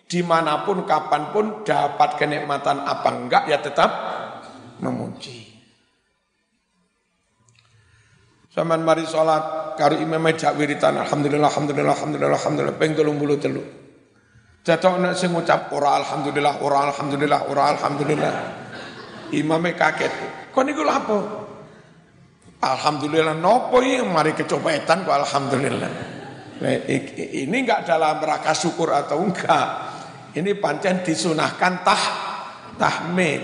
di 0.07 0.21
mana 0.23 0.67
pun, 0.67 0.83
kapan 0.83 1.31
pun 1.31 1.45
dapat 1.63 2.19
kenikmatan 2.19 2.83
apa 2.83 3.09
enggak 3.15 3.43
ya 3.47 3.63
tetap 3.63 3.89
memuji. 4.83 5.51
Saman 8.51 8.83
mari 8.83 9.07
sholat, 9.07 9.75
karo 9.79 9.95
imam 9.95 10.27
jak 10.35 10.59
wiritan, 10.59 10.99
alhamdulillah, 10.99 11.47
alhamdulillah, 11.47 11.95
alhamdulillah, 11.95 12.35
alhamdulillah, 12.35 13.15
bulu 13.15 13.39
telu. 13.39 13.63
Jatuh 14.61 14.99
nak 14.99 15.15
sing 15.15 15.31
ngucap 15.31 15.71
ora 15.71 15.97
alhamdulillah, 16.03 16.59
ora 16.59 16.91
alhamdulillah, 16.91 17.47
ora 17.47 17.63
alhamdulillah. 17.73 18.60
Imamnya 19.31 19.73
kaget. 19.75 20.11
Kau 20.51 20.63
niku 20.63 20.83
apa? 20.83 21.17
Alhamdulillah 22.61 23.33
nopo 23.33 23.81
ya 23.81 24.05
mari 24.05 24.37
kecopetan 24.37 25.07
kok 25.07 25.17
alhamdulillah. 25.17 25.91
Ini 26.61 27.55
enggak 27.57 27.89
dalam 27.89 28.21
rangka 28.21 28.53
syukur 28.53 28.93
atau 28.93 29.17
enggak. 29.17 29.67
Ini 30.37 30.53
pancen 30.61 31.01
disunahkan 31.01 31.73
tah 31.81 32.03
tahmid. 32.77 33.41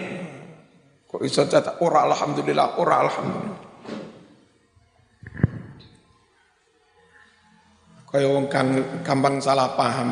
Kok 1.09 1.23
iso 1.25 1.47
catat 1.49 1.81
ora 1.81 2.05
alhamdulillah, 2.05 2.77
ora 2.77 2.95
alhamdulillah. 3.07 3.59
Kaya 8.07 8.27
wong 8.31 8.45
kang 8.47 8.69
gampang 9.01 9.41
salah 9.41 9.73
paham. 9.75 10.09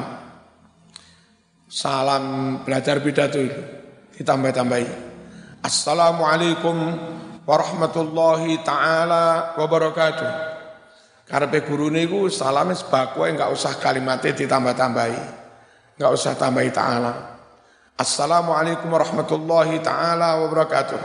Salam 1.69 2.57
belajar 2.65 2.99
pidato 3.05 3.37
itu 3.37 3.61
ditambah-tambahi. 4.17 5.04
Assalamualaikum 5.65 6.77
warahmatullahi 7.41 8.61
taala 8.61 9.57
wabarakatuh. 9.57 10.29
Karepe 11.25 11.65
guru 11.65 11.89
niku 11.89 12.29
salame 12.29 12.77
sebakwe 12.77 13.33
enggak 13.33 13.49
usah 13.49 13.73
kalimatnya 13.81 14.37
ditambah-tambahi. 14.37 15.21
Enggak 15.97 16.11
usah 16.13 16.37
tambahi 16.37 16.69
taala. 16.69 17.41
Assalamualaikum 17.97 18.93
warahmatullahi 18.93 19.81
taala 19.81 20.45
wabarakatuh. 20.45 21.01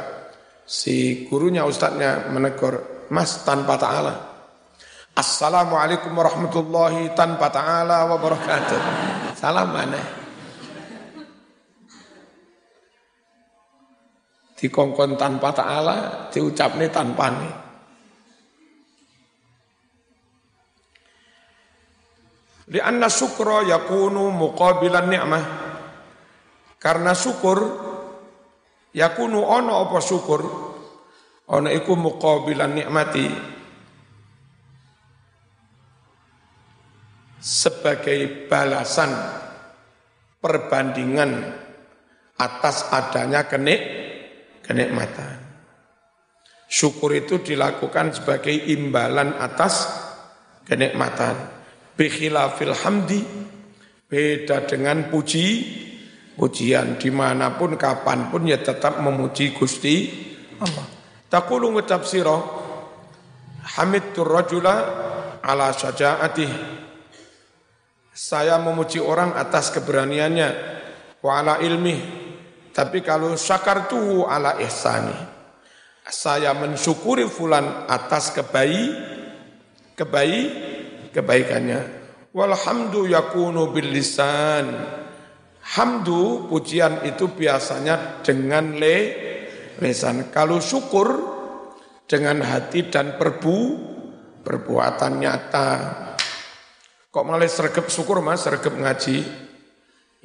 Si 0.68 1.24
gurunya 1.32 1.64
ustadznya 1.64 2.28
menegur, 2.28 3.08
"Mas 3.08 3.40
tanpa 3.40 3.80
taala." 3.80 4.12
Assalamualaikum 5.16 6.12
warahmatullahi 6.12 7.16
tanpa 7.16 7.48
taala 7.48 8.04
wabarakatuh. 8.12 8.80
Salam 9.40 9.72
mana? 9.72 10.19
Dikongkon 14.60 15.16
tanpa 15.16 15.56
ta'ala, 15.56 16.28
diucapne 16.28 16.92
tanpa 16.92 17.26
nih. 17.32 17.54
Lianna 22.70 23.08
syukra 23.08 23.64
yakunu 23.64 24.30
muqabilan 24.30 25.08
ni'mah. 25.08 25.44
Karena 26.76 27.16
syukur 27.16 27.58
yakunu 28.92 29.40
ono 29.42 29.84
apa 29.84 29.98
syukur 30.00 30.40
ono 31.50 31.68
iku 31.68 31.92
muqabilan 31.98 32.72
nikmati 32.72 33.26
sebagai 37.40 38.48
balasan 38.48 39.12
perbandingan 40.40 41.52
atas 42.40 42.88
adanya 42.88 43.44
kenik 43.44 43.80
kenikmatan. 44.70 45.34
Syukur 46.70 47.18
itu 47.18 47.42
dilakukan 47.42 48.14
sebagai 48.14 48.54
imbalan 48.54 49.34
atas 49.34 49.90
kenikmatan. 50.62 51.34
Bikhilafil 51.98 52.70
hamdi, 52.78 53.26
beda 54.06 54.70
dengan 54.70 55.10
puji, 55.10 55.46
pujian 56.38 57.02
di 57.02 57.10
mana 57.10 57.58
pun, 57.58 57.74
kapan 57.74 58.30
pun 58.30 58.46
ya 58.46 58.62
tetap 58.62 59.02
memuji 59.02 59.50
Gusti 59.50 60.06
Allah. 60.62 60.86
Takulu 61.26 61.74
siro, 62.06 62.38
hamidtur 63.74 64.30
rajula 64.30 64.76
ala 65.42 65.74
syaja'atih. 65.74 66.78
Saya 68.14 68.62
memuji 68.62 69.02
orang 69.02 69.34
atas 69.34 69.74
keberaniannya, 69.74 70.48
wa 71.18 71.32
ala 71.42 71.58
ilmih, 71.58 72.19
tapi 72.70 73.02
kalau 73.02 73.34
syakartu 73.34 74.26
ala 74.26 74.58
ihsani. 74.62 75.42
Saya 76.10 76.50
mensyukuri 76.58 77.26
fulan 77.30 77.86
atas 77.86 78.34
kebaik, 78.34 78.90
kebaik, 79.94 80.48
kebaikannya. 81.14 81.80
Walhamdu 82.34 83.06
yakunu 83.06 83.70
bil 83.70 83.90
lisan. 83.94 84.66
Hamdu 85.60 86.50
pujian 86.50 87.06
itu 87.06 87.30
biasanya 87.30 88.22
dengan 88.26 88.74
le 88.74 88.98
lesan. 89.78 90.34
Kalau 90.34 90.58
syukur 90.58 91.14
dengan 92.10 92.42
hati 92.42 92.90
dan 92.90 93.14
perbu 93.14 93.58
perbuatan 94.42 95.12
nyata. 95.14 95.70
Kok 97.10 97.22
malah 97.26 97.46
sergap 97.46 97.86
syukur 97.86 98.18
mas, 98.18 98.42
sergap 98.42 98.74
ngaji. 98.74 99.22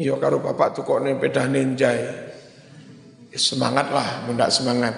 Iya 0.01 0.17
kalau 0.17 0.41
bapak 0.41 0.81
tuh 0.81 0.83
kok 0.83 1.01
nepedah 1.01 1.45
ninjai 1.45 2.34
semangatlah, 3.35 4.25
mendak 4.27 4.49
semangat. 4.49 4.95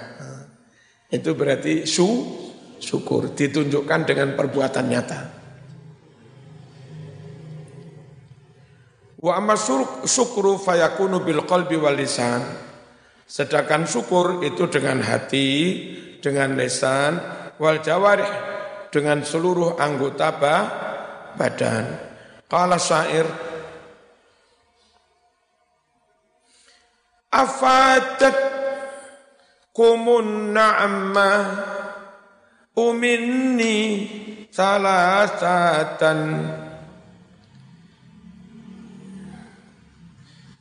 Itu 1.10 1.34
berarti 1.34 1.88
su, 1.88 2.06
syukur, 2.78 3.34
ditunjukkan 3.34 4.02
dengan 4.06 4.36
perbuatan 4.36 4.86
nyata. 4.86 5.20
Wa 9.18 9.42
amma 9.42 9.58
syukru 10.06 10.62
fayakunu 10.62 11.26
bil 11.26 11.42
qalbi 11.48 11.76
wal 11.80 11.98
lisan. 11.98 12.44
Sedangkan 13.28 13.90
syukur 13.90 14.46
itu 14.46 14.70
dengan 14.72 15.04
hati, 15.04 15.50
dengan 16.22 16.56
lisan, 16.56 17.20
wal 17.60 17.82
jawarih, 17.82 18.30
dengan 18.94 19.26
seluruh 19.26 19.76
anggota 19.82 20.32
badan. 21.36 21.86
Qala 22.48 22.80
syair, 22.80 23.28
أفاتتكم 27.44 28.42
النعمة 30.20 31.64
ومني 32.76 34.08
ثلاثة. 34.54 36.12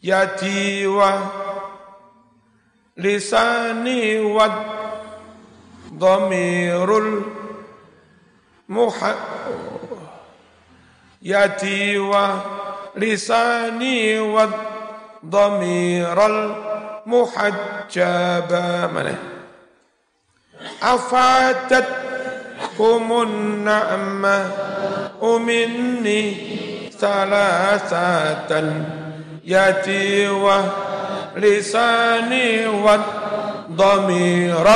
يتي 0.03 0.87
ولساني 2.97 4.21
وضمير 5.91 6.99
المح. 8.69 9.15
يتي 11.23 11.99
ولساني 11.99 14.21
وضمير 14.21 16.27
المح 16.27 16.66
محجبا. 17.07 18.87
من 18.87 19.15
أفاتتكم 20.83 21.87
النعمة. 23.23 24.51
مني 25.23 26.37
ثلاثة 27.01 28.73
يأتي 29.45 30.29
ولساني 31.37 32.67
والضمير 32.67 34.67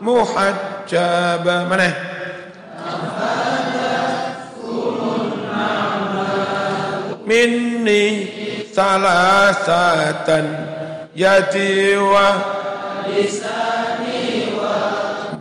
المحجب. 0.00 1.46
من 1.70 1.92
مني 7.26 8.26
ثلاثة 8.74 10.44
wa 11.12 12.28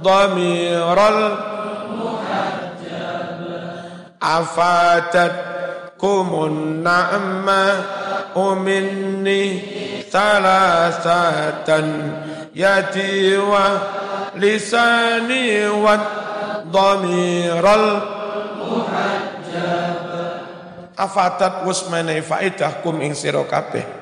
dhamiral 0.01 1.21
afadat 4.19 5.33
kumun 5.95 6.83
na'ma 6.83 7.63
minni 8.59 9.43
salasatan 10.11 11.87
yati 12.51 13.39
wa 13.39 13.65
lisani 14.35 15.71
wa 15.71 15.95
dhamiral 16.67 17.87
afatat 20.99 21.63
wis 21.65 21.87
menehi 21.87 22.19
faedah 22.21 22.83
kum 22.83 22.99
ing 22.99 23.15
sira 23.15 23.41
kabeh 23.47 24.00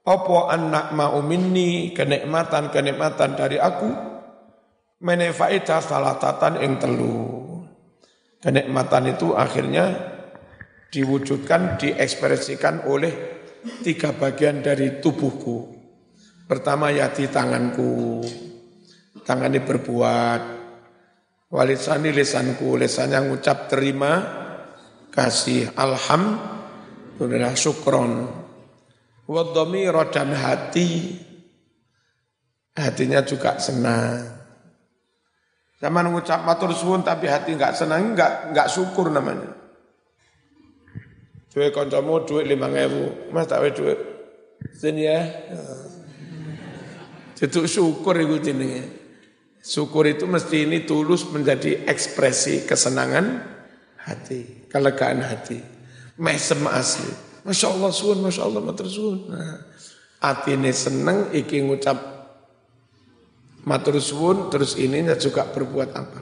apa 0.00 0.38
anak 0.56 0.96
mau 0.96 1.20
minni 1.20 1.92
kenikmatan-kenikmatan 1.92 3.36
dari 3.36 3.60
aku? 3.60 3.90
Menehi 5.00 5.32
faedah 5.32 5.80
salatatan 5.80 6.60
ing 6.60 6.76
telu. 6.80 7.16
Kenikmatan 8.40 9.12
itu 9.16 9.36
akhirnya 9.36 9.92
diwujudkan 10.88 11.76
diekspresikan 11.76 12.88
oleh 12.88 13.12
tiga 13.84 14.16
bagian 14.16 14.64
dari 14.64 15.00
tubuhku. 15.00 15.76
Pertama 16.48 16.88
yati 16.92 17.28
tanganku. 17.28 18.24
Tangan 19.24 19.52
ini 19.52 19.60
berbuat. 19.60 20.42
Walisani 21.52 22.10
lisanku. 22.12 22.80
Lisannya 22.80 23.20
ngucap 23.28 23.68
terima 23.68 24.12
kasih. 25.12 25.76
Alhamdulillah 25.76 27.54
syukron 27.54 28.40
wadhamira 29.30 30.10
dan 30.10 30.34
hati 30.34 31.14
hatinya 32.74 33.22
juga 33.22 33.62
senang 33.62 34.40
Zaman 35.80 36.12
ngucap 36.12 36.44
matur 36.44 36.76
suwun 36.76 37.00
tapi 37.00 37.24
hati 37.24 37.56
enggak 37.56 37.72
senang, 37.72 38.12
enggak 38.12 38.52
enggak 38.52 38.68
syukur 38.68 39.08
namanya. 39.08 39.48
Duit 41.50 41.72
kancamu 41.72 42.28
duit 42.28 42.44
lima 42.44 42.68
ribu, 42.68 43.32
mas 43.32 43.48
tak 43.48 43.64
duit 43.72 43.96
sini 44.76 45.08
ya. 45.08 45.24
Itu 47.40 47.64
syukur 47.64 48.20
itu 48.20 48.36
jenenge. 48.44 49.00
Syukur 49.64 50.04
itu 50.04 50.28
mesti 50.28 50.68
ini 50.68 50.84
tulus 50.84 51.24
menjadi 51.24 51.88
ekspresi 51.88 52.68
kesenangan 52.68 53.40
hati 53.96 54.68
kelegaan 54.68 55.24
hati. 55.24 55.56
Mesem 56.20 56.60
asli. 56.68 57.29
Masya 57.44 57.66
Allah 57.72 57.90
suun, 57.92 58.18
Masya 58.20 58.42
Allah 58.44 58.60
matur 58.60 58.88
suun. 58.88 59.18
Nah, 59.32 59.58
hati 60.20 60.56
ini 60.56 60.72
seneng, 60.72 61.32
iki 61.32 61.64
ngucap 61.64 61.96
matur 63.64 63.96
suun, 64.00 64.52
terus 64.52 64.76
ininya 64.76 65.16
juga 65.16 65.48
berbuat 65.48 65.90
apa. 65.96 66.18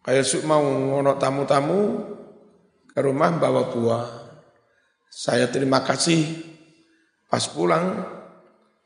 Kayak 0.00 0.42
mau 0.48 0.64
ngono 0.64 1.14
tamu-tamu 1.20 1.80
ke 2.88 3.00
rumah 3.04 3.30
bawa 3.36 3.68
buah. 3.68 4.06
Saya 5.10 5.46
terima 5.52 5.84
kasih 5.84 6.48
pas 7.28 7.44
pulang 7.46 8.00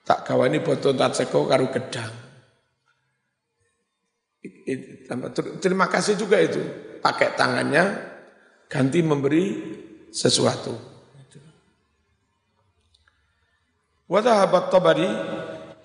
tak 0.05 0.27
kawani 0.29 0.61
botol 0.61 0.93
tatseko 0.93 1.49
karo 1.49 1.71
gedang. 1.73 2.13
Terima 5.63 5.89
kasih 5.89 6.21
juga 6.21 6.37
itu. 6.43 6.61
Pakai 7.01 7.37
tangannya, 7.37 7.85
ganti 8.75 9.07
memberi 9.07 9.55
sesuatu. 10.11 10.75
Wadhahabat 14.11 14.67
tabari 14.75 15.07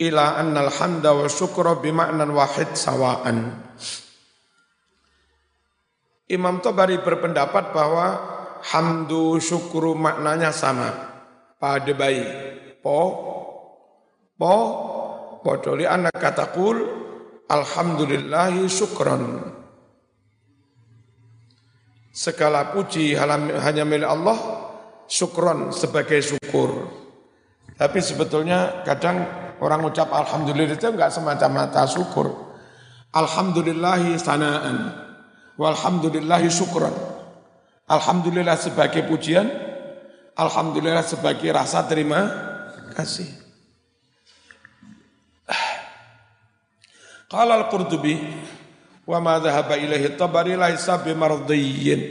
ila 0.02 0.42
annal 0.42 0.74
hamda 0.74 1.14
wa 1.14 1.30
syukra 1.30 1.78
bima'nan 1.78 2.34
wahid 2.34 2.74
sawa'an. 2.74 3.54
Imam 6.30 6.62
Tabari 6.62 7.02
berpendapat 7.02 7.74
bahwa 7.74 8.06
hamdu 8.62 9.42
syukru 9.42 9.98
maknanya 9.98 10.54
sama. 10.54 10.94
Pada 11.58 11.90
bayi. 11.98 12.22
Po, 12.86 13.02
po, 14.38 14.56
podoli 15.42 15.90
anak 15.90 16.14
katakul 16.22 16.86
Alhamdulillahi 17.50 18.70
syukran. 18.70 19.58
Segala 22.10 22.74
puji 22.74 23.14
hanya 23.14 23.86
milik 23.86 24.10
Allah, 24.10 24.38
syukron 25.06 25.70
sebagai 25.70 26.20
syukur. 26.22 26.90
Tapi 27.78 28.00
sebetulnya 28.04 28.84
kadang 28.84 29.24
orang 29.64 29.88
ucap 29.88 30.12
Alhamdulillah 30.12 30.76
itu 30.76 30.90
enggak 30.90 31.14
semacam 31.14 31.50
mata 31.66 31.86
syukur. 31.88 32.50
Alhamdulillahi 33.10 34.20
sanaan, 34.22 34.94
walhamdulillahi 35.58 36.50
syukron. 36.52 36.94
Alhamdulillah 37.90 38.54
sebagai 38.54 39.02
pujian, 39.10 39.50
Alhamdulillah 40.38 41.02
sebagai 41.02 41.50
rasa 41.50 41.90
terima 41.90 42.30
kasih. 42.94 43.26
Qala 47.30 47.62
al-Qurtubi 47.66 48.18
wa 49.10 49.18
ma 49.18 49.42
dhahaba 49.42 49.74
ilaihi 49.74 50.14
tabari 50.14 50.54
laisa 50.54 51.02
bimardiyyin. 51.02 52.02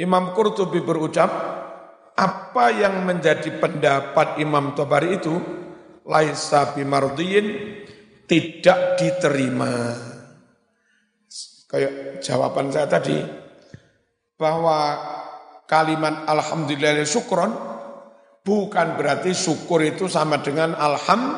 Imam 0.00 0.32
Qurtubi 0.32 0.80
berucap, 0.80 1.28
apa 2.16 2.66
yang 2.72 3.04
menjadi 3.04 3.60
pendapat 3.60 4.40
Imam 4.40 4.72
Tabari 4.72 5.20
itu 5.20 5.34
laisa 6.08 6.72
bimardiyyin 6.72 7.46
tidak 8.24 8.96
diterima. 8.96 9.92
Kayak 11.68 12.24
jawaban 12.24 12.72
saya 12.72 12.88
tadi 12.88 13.18
bahwa 14.38 14.98
kalimat 15.68 16.24
alhamdulillah 16.26 17.02
syukron 17.02 17.50
bukan 18.46 18.94
berarti 18.94 19.34
syukur 19.34 19.82
itu 19.82 20.06
sama 20.06 20.38
dengan 20.38 20.74
alham 20.78 21.34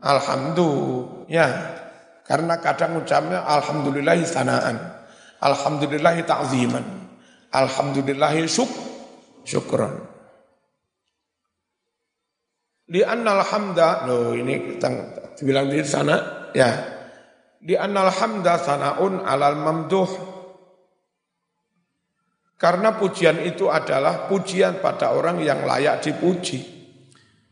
alhamdulillah 0.00 1.30
ya 1.32 1.46
karena 2.26 2.58
kadang 2.58 2.98
ucapnya 2.98 3.46
alhamdulillahi 3.46 4.26
sanaan, 4.26 4.76
alhamdulillahi 5.38 6.26
ta'ziman, 6.26 6.82
alhamdulillahi 7.54 8.50
syuk, 8.50 8.70
syukran. 9.46 9.94
Di 12.86 13.02
annal 13.02 13.46
hamda, 13.46 14.06
loh 14.06 14.34
ini 14.34 14.74
kita 14.74 14.90
bilang 15.42 15.70
di 15.70 15.82
sana, 15.86 16.50
ya. 16.54 16.94
Di 17.62 17.74
annal 17.78 18.10
hamda 18.10 18.58
sanaun 18.58 19.22
alal 19.22 19.58
mamduh. 19.58 20.10
Karena 22.58 22.94
pujian 22.94 23.42
itu 23.42 23.70
adalah 23.70 24.30
pujian 24.30 24.78
pada 24.78 25.14
orang 25.14 25.42
yang 25.42 25.66
layak 25.66 26.02
dipuji. 26.02 26.62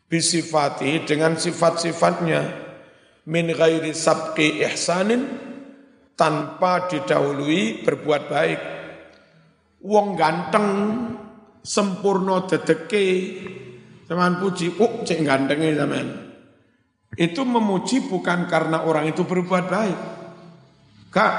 Bisifati 0.06 1.02
dengan 1.02 1.34
sifat-sifatnya 1.34 2.64
min 3.28 3.46
ghairi 3.52 3.96
sabqi 3.96 4.60
ihsanin 4.64 5.24
tanpa 6.18 6.88
didahului 6.90 7.84
berbuat 7.84 8.22
baik. 8.28 8.60
Wong 9.84 10.16
ganteng 10.16 10.68
sempurna 11.60 12.48
dedeke 12.48 13.06
Zaman 14.04 14.36
puji, 14.36 14.76
oh 14.84 15.00
cek 15.00 15.24
gantengnya 15.24 15.80
zaman. 15.80 16.06
Itu 17.16 17.46
memuji 17.48 18.04
bukan 18.04 18.44
karena 18.50 18.84
orang 18.84 19.08
itu 19.08 19.24
berbuat 19.24 19.64
baik. 19.72 19.98
Kak, 21.08 21.34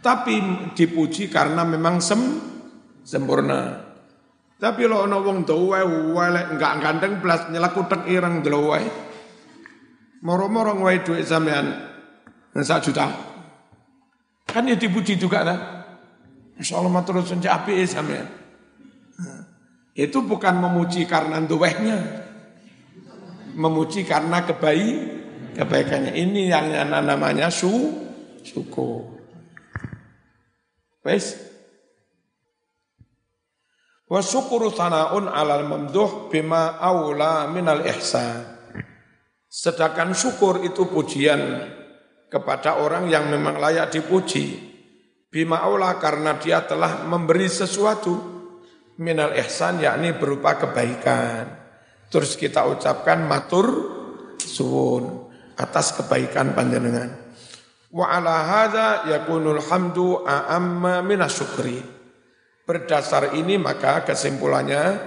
tapi 0.00 0.40
dipuji 0.72 1.28
karena 1.28 1.68
memang 1.68 2.00
sem 2.00 2.40
sempurna. 3.04 3.84
Tapi 4.58 4.88
lo 4.88 5.04
ono 5.04 5.20
wong 5.22 5.44
tuwa 5.44 5.84
wae 5.84 6.42
enggak 6.56 6.72
ganteng 6.80 7.20
belas 7.20 7.52
nyelak 7.52 7.76
utek 7.76 8.08
ireng. 8.08 8.40
Moro-moro 10.18 10.74
ngwai 10.74 11.06
duit 11.06 11.22
sampean 11.22 11.78
satu 12.58 12.90
juta. 12.90 13.06
Kan 14.42 14.66
ya 14.66 14.74
dipuji 14.74 15.14
juga 15.14 15.46
kan. 15.46 15.58
Insya 16.58 16.82
Allah 16.82 16.90
matur 16.90 17.22
sunja 17.22 17.54
api 17.54 17.86
sampean. 17.86 18.26
Itu 19.94 20.26
bukan 20.26 20.58
memuji 20.58 21.06
karena 21.06 21.38
duwehnya. 21.38 22.26
Memuji 23.54 24.02
karena 24.02 24.42
kebaik 24.42 24.96
kebaikannya. 25.54 26.14
Ini 26.18 26.42
yang 26.50 26.66
namanya 26.90 27.46
su 27.50 27.70
syukur. 28.42 29.22
Wes. 31.06 31.38
Wa 34.10 34.18
syukuru 34.18 34.74
sana'un 34.74 35.30
alal 35.30 35.62
mamduh 35.62 36.26
bima 36.26 36.74
aula 36.82 37.46
minal 37.46 37.86
ihsan. 37.86 38.57
Sedangkan 39.48 40.12
syukur 40.12 40.60
itu 40.60 40.84
pujian 40.92 41.40
kepada 42.28 42.84
orang 42.84 43.08
yang 43.08 43.32
memang 43.32 43.56
layak 43.56 43.88
dipuji. 43.88 44.68
Bima 45.28 45.64
aula 45.64 45.96
karena 45.96 46.36
dia 46.36 46.64
telah 46.64 47.04
memberi 47.08 47.48
sesuatu 47.48 48.16
minal 49.00 49.32
ihsan 49.40 49.80
yakni 49.80 50.12
berupa 50.12 50.60
kebaikan. 50.60 51.48
Terus 52.08 52.36
kita 52.36 52.64
ucapkan 52.68 53.24
matur 53.24 53.66
suwun 54.40 55.28
atas 55.56 55.96
kebaikan 55.96 56.52
panjenengan. 56.52 57.12
Wa 57.88 58.20
ala 58.20 58.36
hadza 58.44 58.88
yakunul 59.08 59.64
hamdu 59.64 60.24
a'amma 60.28 61.00
minas 61.00 61.40
syukri. 61.40 61.80
Berdasar 62.68 63.32
ini 63.32 63.56
maka 63.56 64.04
kesimpulannya 64.04 65.00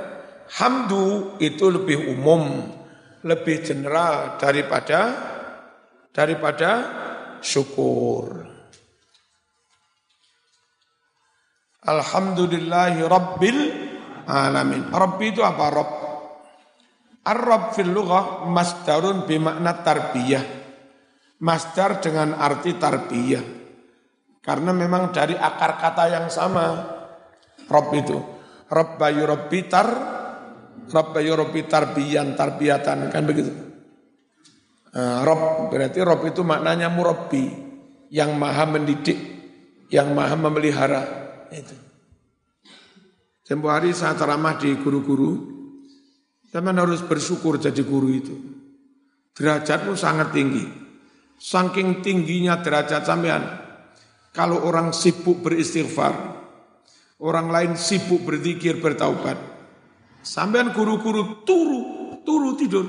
hamdu 0.58 1.38
itu 1.38 1.69
lebih 1.69 2.10
umum, 2.10 2.73
lebih 3.21 3.62
general 3.62 4.41
daripada 4.41 4.99
daripada 6.12 6.71
syukur. 7.39 8.45
Alhamdulillahi 11.81 13.01
Rabbil 13.01 13.60
Alamin. 14.29 14.93
Rabbi 14.93 15.25
itu 15.34 15.41
apa? 15.41 15.65
Rabb. 15.73 15.91
Ar-Rabb 17.21 17.73
fil 17.73 17.89
lughah 17.89 18.45
masdarun 18.45 19.25
bimakna 19.25 19.81
tarbiyah. 19.81 20.45
Masdar 21.41 21.97
dengan 21.97 22.38
arti 22.38 22.77
tarbiyah. 22.77 23.41
Karena 24.41 24.73
memang 24.73 25.10
dari 25.10 25.34
akar 25.34 25.81
kata 25.81 26.05
yang 26.10 26.27
sama. 26.29 26.65
Rabb 27.65 27.89
itu. 27.97 28.17
Rabb 28.69 29.01
bayu 29.01 29.25
Rabbi 29.25 29.60
tar, 29.65 29.89
Rabb 30.89 31.13
bayu 31.13 31.37
Rabbi 31.37 31.69
tarbiyan, 31.69 32.33
tarbiyatan. 32.33 33.13
Kan 33.13 33.23
begitu. 33.27 33.51
Uh, 34.91 35.21
Rabb 35.21 35.69
berarti 35.69 35.99
Rabb 36.01 36.25
itu 36.25 36.41
maknanya 36.41 36.89
murabbi. 36.89 37.69
Yang 38.11 38.31
maha 38.35 38.67
mendidik, 38.67 39.19
yang 39.87 40.11
maha 40.11 40.35
memelihara 40.35 41.03
itu. 41.47 41.71
Tempo 43.47 43.67
hari 43.67 43.91
saat 43.91 44.19
ramah 44.19 44.59
di 44.59 44.75
guru-guru, 44.79 45.31
teman 46.51 46.75
harus 46.79 47.03
bersyukur 47.03 47.59
jadi 47.59 47.83
guru 47.83 48.07
itu. 48.11 48.35
Derajatmu 49.35 49.95
sangat 49.95 50.35
tinggi. 50.35 50.63
Saking 51.35 51.99
tingginya 51.99 52.59
derajat 52.63 53.03
sampean, 53.03 53.43
kalau 54.31 54.63
orang 54.63 54.95
sibuk 54.95 55.43
beristighfar, 55.43 56.13
orang 57.19 57.51
lain 57.51 57.73
sibuk 57.75 58.23
berzikir 58.23 58.79
bertaubat, 58.79 59.35
sampean 60.21 60.73
guru-guru 60.73 61.43
turu, 61.45 61.81
turu 62.21 62.57
tidur. 62.57 62.88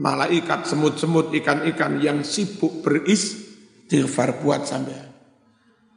Malaikat, 0.00 0.64
semut-semut, 0.64 1.34
ikan-ikan 1.34 2.00
yang 2.00 2.24
sibuk 2.24 2.80
beristighfar 2.80 4.40
buat 4.40 4.64
sampean. 4.64 5.12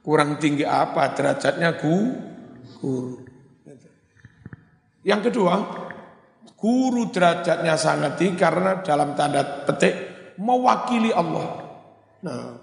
Kurang 0.04 0.36
tinggi 0.42 0.68
apa 0.68 1.16
derajatnya 1.16 1.80
gu, 1.80 1.96
guru. 2.84 3.24
Yang 5.08 5.32
kedua, 5.32 5.54
guru 6.60 7.08
derajatnya 7.08 7.80
sangat 7.80 8.20
tinggi 8.20 8.36
karena 8.36 8.84
dalam 8.84 9.16
tanda 9.16 9.64
petik 9.64 9.96
mewakili 10.36 11.12
Allah. 11.16 11.48
Nah, 12.24 12.60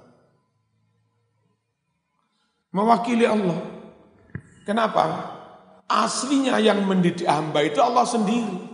mewakili 2.72 3.24
Allah. 3.24 3.59
Kenapa? 4.64 5.04
Aslinya 5.90 6.62
yang 6.62 6.87
mendidik 6.87 7.26
hamba 7.26 7.66
itu 7.66 7.83
Allah 7.83 8.07
sendiri. 8.07 8.70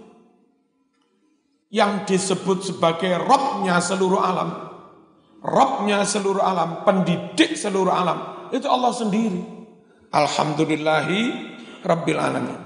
Yang 1.73 1.93
disebut 2.13 2.59
sebagai 2.69 3.17
Robnya 3.25 3.81
seluruh 3.81 4.21
alam. 4.21 4.51
Robnya 5.41 6.05
seluruh 6.05 6.45
alam, 6.45 6.85
pendidik 6.85 7.57
seluruh 7.57 7.93
alam 7.93 8.51
itu 8.53 8.67
Allah 8.69 8.93
sendiri. 8.93 9.41
Alhamdulillahi 10.13 11.23
Rabbil 11.87 12.21
Alamin. 12.21 12.61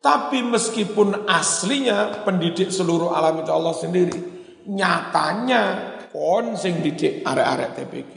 Tapi 0.00 0.40
meskipun 0.40 1.28
aslinya 1.28 2.24
pendidik 2.24 2.72
seluruh 2.72 3.12
alam 3.12 3.44
itu 3.44 3.52
Allah 3.52 3.76
sendiri, 3.76 4.16
nyatanya 4.64 5.62
kon 6.08 6.56
sing 6.56 6.80
didik 6.80 7.20
arek-arek 7.20 7.70
TPG. 7.76 8.12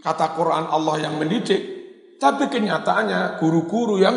Kata 0.00 0.32
Quran 0.32 0.64
Allah 0.72 0.96
yang 1.04 1.20
mendidik, 1.20 1.79
tapi 2.20 2.52
kenyataannya 2.52 3.40
guru-guru 3.40 3.96
yang 3.96 4.16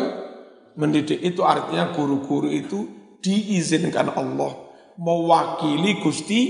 mendidik 0.76 1.24
itu 1.24 1.40
artinya 1.40 1.96
guru-guru 1.96 2.52
itu 2.52 2.84
diizinkan 3.24 4.12
Allah 4.12 4.52
mewakili 5.00 5.98
Gusti 6.04 6.40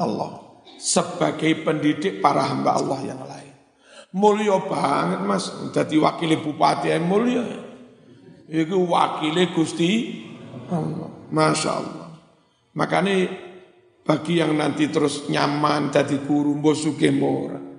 Allah 0.00 0.40
sebagai 0.80 1.62
pendidik 1.62 2.18
para 2.18 2.42
hamba 2.42 2.80
Allah 2.80 3.00
yang 3.04 3.20
lain. 3.22 3.52
Mulia 4.14 4.62
banget 4.62 5.20
mas, 5.26 5.50
jadi 5.74 5.98
wakili 5.98 6.38
bupati 6.38 6.94
yang 6.94 7.04
mulia. 7.04 7.42
Itu 8.46 8.86
wakili 8.86 9.50
Gusti 9.50 9.90
Allah. 10.70 11.10
Masya 11.34 11.70
Allah. 11.70 12.08
Makanya 12.78 13.14
bagi 14.06 14.38
yang 14.38 14.54
nanti 14.54 14.86
terus 14.86 15.26
nyaman 15.26 15.90
jadi 15.90 16.22
guru 16.22 16.54
mbosuke 16.54 17.10
mora. 17.10 17.73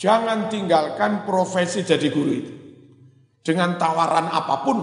Jangan 0.00 0.48
tinggalkan 0.48 1.28
profesi 1.28 1.84
jadi 1.84 2.08
guru 2.08 2.32
itu. 2.32 2.52
Dengan 3.44 3.76
tawaran 3.76 4.32
apa 4.32 4.56
pun. 4.64 4.78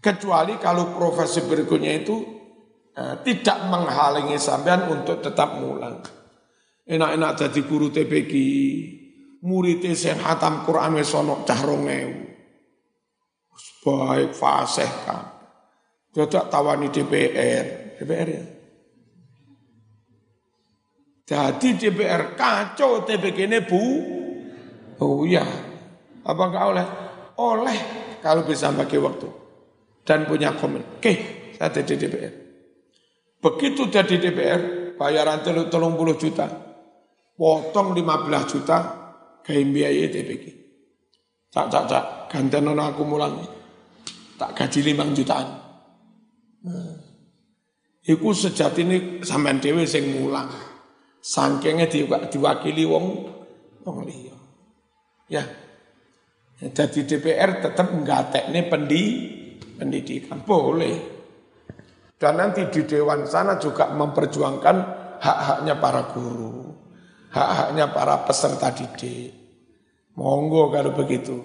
Kecuali 0.00 0.56
kalau 0.56 0.96
profesi 0.96 1.44
berikutnya 1.44 2.00
itu 2.00 2.16
eh, 2.96 3.20
tidak 3.20 3.68
menghalangi 3.68 4.40
sampean 4.40 4.88
untuk 4.88 5.20
tetap 5.20 5.60
mulang. 5.60 6.00
Enak-enak 6.88 7.36
jadi 7.36 7.60
guru 7.68 7.92
TPG, 7.92 8.32
murid 9.44 9.84
sing 9.92 10.16
hatam 10.16 10.64
Quran 10.64 10.96
wis 10.96 11.12
ana 11.12 11.36
cah 11.44 11.60
2000. 11.60 13.84
Baik 13.84 14.32
fasih 14.32 14.88
kan. 15.04 15.28
Tawani 16.48 16.88
DPR, 16.88 18.00
DPR 18.00 18.28
ya. 18.32 18.59
Jadi 21.30 21.78
DPR 21.78 22.34
kacau 22.34 23.06
TPG 23.06 23.46
ini 23.46 23.62
bu. 23.62 23.82
Oh 24.98 25.22
iya, 25.22 25.46
apa 26.26 26.42
enggak 26.42 26.64
oleh? 26.74 26.86
Oleh 27.38 27.78
kalau 28.18 28.42
bisa 28.42 28.74
bagi 28.74 28.98
waktu 28.98 29.30
dan 30.02 30.26
punya 30.26 30.58
komen. 30.58 30.98
Oke, 30.98 31.12
saya 31.54 31.70
jadi 31.70 31.94
DPR. 31.94 32.34
Begitu 33.38 33.86
jadi 33.86 34.18
DPR, 34.18 34.60
bayaran 34.98 35.46
telung 35.46 35.94
puluh 35.94 36.18
juta, 36.18 36.50
potong 37.38 37.94
15 37.94 38.50
juta, 38.50 38.78
gawe 39.46 39.62
biaya 39.70 40.10
TPG. 40.10 40.44
Tak 41.54 41.66
tak 41.70 41.84
tak 41.86 42.04
ganten 42.26 42.74
ono 42.74 42.90
aku 42.90 43.06
mulang. 43.06 43.38
Tak 44.34 44.58
gaji 44.58 44.82
limang 44.82 45.14
jutaan. 45.14 45.46
Nah. 46.66 46.98
Iku 48.02 48.34
ini 48.82 49.22
sampean 49.22 49.62
dhewe 49.62 49.86
sing 49.86 50.10
mulang. 50.10 50.69
Sangkenge 51.20 51.84
diwakili 52.32 52.88
wong 52.88 53.06
wong 53.84 53.98
liya. 54.08 54.36
Ya. 55.28 55.44
Jadi 56.60 57.08
DPR 57.08 57.64
tetap 57.64 57.88
nih 57.92 58.64
pendi 58.68 59.02
pendidikan. 59.80 60.44
Boleh. 60.44 60.96
Dan 62.20 62.36
nanti 62.36 62.68
di 62.68 62.84
Dewan 62.84 63.24
sana 63.24 63.56
juga 63.56 63.88
memperjuangkan 63.96 64.76
hak-haknya 65.20 65.74
para 65.80 66.12
guru. 66.12 66.68
Hak-haknya 67.32 67.88
para 67.96 68.20
peserta 68.28 68.68
didik. 68.76 69.32
Monggo 70.20 70.68
kalau 70.68 70.92
begitu. 70.92 71.40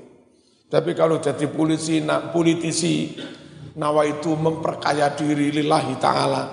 Tapi 0.68 0.92
kalau 0.92 1.24
jadi 1.24 1.48
polisi, 1.48 2.04
nak 2.04 2.36
politisi, 2.36 3.16
nawa 3.80 4.04
itu 4.04 4.36
memperkaya 4.36 5.16
diri 5.16 5.56
lillahi 5.56 5.96
ta'ala. 5.96 6.44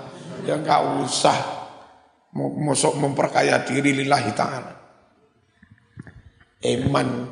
Ya 0.47 0.55
enggak 0.55 1.03
usah 1.03 1.62
mosok 2.37 2.97
memperkaya 2.97 3.61
diri 3.65 3.93
lillahi 4.03 4.31
ta'ala. 4.33 4.73
Eman, 6.63 7.29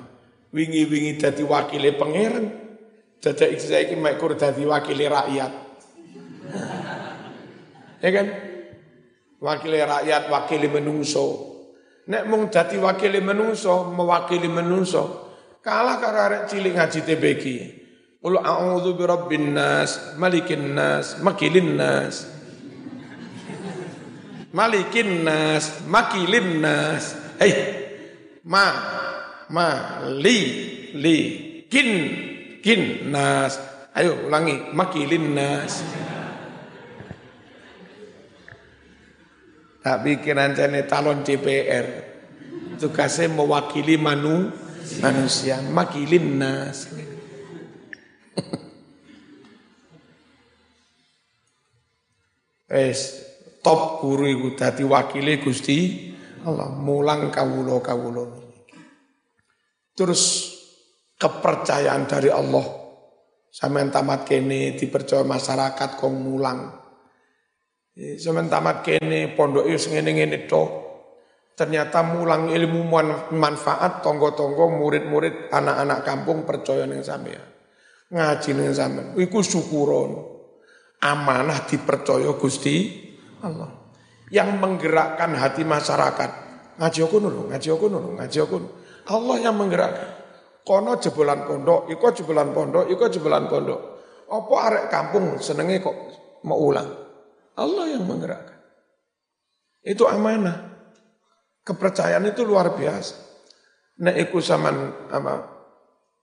wingi-wingi 0.53 1.17
jadi 1.17 1.43
wakili 1.47 1.95
pangeran. 1.97 2.47
Saya 3.21 3.85
ini 3.85 4.01
mekur 4.01 4.33
jadi 4.37 4.65
wakili 4.65 5.05
rakyat. 5.05 5.53
ya 8.01 8.11
kan? 8.11 8.27
Wakili 9.41 9.79
rakyat, 9.81 10.23
wakili 10.29 10.69
menungso. 10.69 11.51
Nek 12.11 12.27
mung 12.27 12.49
dadi 12.49 12.81
wakili 12.81 13.21
menungso, 13.23 13.93
mewakili 13.93 14.49
menungso, 14.51 15.31
kalah 15.63 16.01
karo 16.01 16.19
arek 16.27 16.43
cilik 16.51 16.75
ngaji 16.75 17.01
TBG. 17.07 17.45
Qul 18.21 18.37
a'udzu 18.37 18.99
birabbin 18.99 19.57
nas, 19.57 20.17
malikin 20.21 20.77
nas, 20.77 21.21
makilin 21.23 21.77
nas. 21.77 22.40
Malikin 24.51 25.23
nas, 25.23 25.87
makilin 25.87 26.59
nas. 26.59 27.15
Hei, 27.39 27.55
ma, 28.43 28.67
ma, 29.47 29.67
li, 30.11 30.39
li, 30.99 31.19
kin, 31.71 31.91
kin, 32.59 33.07
nas. 33.15 33.63
Ayo 33.95 34.27
ulangi, 34.27 34.75
makilin 34.75 35.39
nas. 35.39 35.87
Tak 39.87 40.03
pikir 40.03 40.35
ancane 40.35 40.83
calon 40.91 41.23
DPR. 41.23 41.87
Tugasnya 42.75 43.31
mewakili 43.31 43.95
manu, 43.95 44.51
manusia, 44.99 45.63
makilin 45.63 46.43
nas. 46.43 46.91
Es 52.71 53.30
top 53.61 54.01
guru 54.01 54.25
iku 54.29 54.49
dadi 54.57 54.83
wakile 54.85 55.41
Gusti 55.41 56.09
Allah 56.45 56.73
mulang 56.73 57.29
kawulo 57.29 57.85
kawulo. 57.85 58.25
Terus 59.93 60.57
kepercayaan 61.21 62.09
dari 62.09 62.33
Allah 62.33 62.65
sampean 63.53 63.93
tamat 63.93 64.25
kene 64.25 64.73
dipercaya 64.73 65.21
masyarakat 65.21 66.01
kong 66.01 66.17
mulang. 66.17 66.61
Sampean 68.17 68.49
tamat 68.49 68.81
kene 68.81 69.37
pondok 69.37 69.69
wis 69.69 69.93
ngene-ngene 69.93 70.49
tok. 70.49 70.89
Ternyata 71.53 72.01
mulang 72.01 72.49
ilmu 72.49 72.89
manfaat 73.37 74.01
tonggo-tonggo 74.01 74.81
murid-murid 74.81 75.53
anak-anak 75.53 76.01
kampung 76.09 76.49
percaya 76.49 76.89
ning 76.89 77.05
sampean. 77.05 77.45
Ngaji 78.09 78.51
ning 78.57 78.73
sampean. 78.73 79.07
Iku 79.21 79.45
syukuron 79.45 80.17
amanah 81.05 81.69
dipercaya 81.69 82.33
Gusti 82.41 83.10
Allah. 83.43 83.71
Yang 84.31 84.51
menggerakkan 84.57 85.35
hati 85.35 85.67
masyarakat. 85.67 86.31
Ngaji 86.79 87.01
aku 87.03 87.17
nulu, 87.19 87.51
ngaji 87.51 87.69
aku 87.75 87.87
nulu, 87.91 88.11
ngaji 88.17 88.39
aku. 88.41 88.57
Allah 89.11 89.37
yang 89.43 89.59
menggerakkan. 89.59 90.09
Kono 90.63 90.97
jebolan 91.01 91.49
pondok, 91.49 91.91
iko 91.91 92.07
jebolan 92.15 92.55
pondok, 92.55 92.87
iko 92.87 93.05
jebolan 93.11 93.51
pondok. 93.51 93.81
Apa 94.31 94.55
arek 94.71 94.85
kampung 94.87 95.43
senenge 95.43 95.83
kok 95.83 95.97
mau 96.47 96.57
ulang. 96.63 96.89
Allah 97.59 97.85
yang 97.91 98.07
menggerakkan. 98.07 98.61
Itu 99.83 100.07
amanah. 100.07 100.71
Kepercayaan 101.67 102.31
itu 102.31 102.47
luar 102.47 102.73
biasa. 102.73 103.15
Nek 104.01 104.17
iku 104.17 104.39
zaman 104.41 104.75
apa 105.13 105.33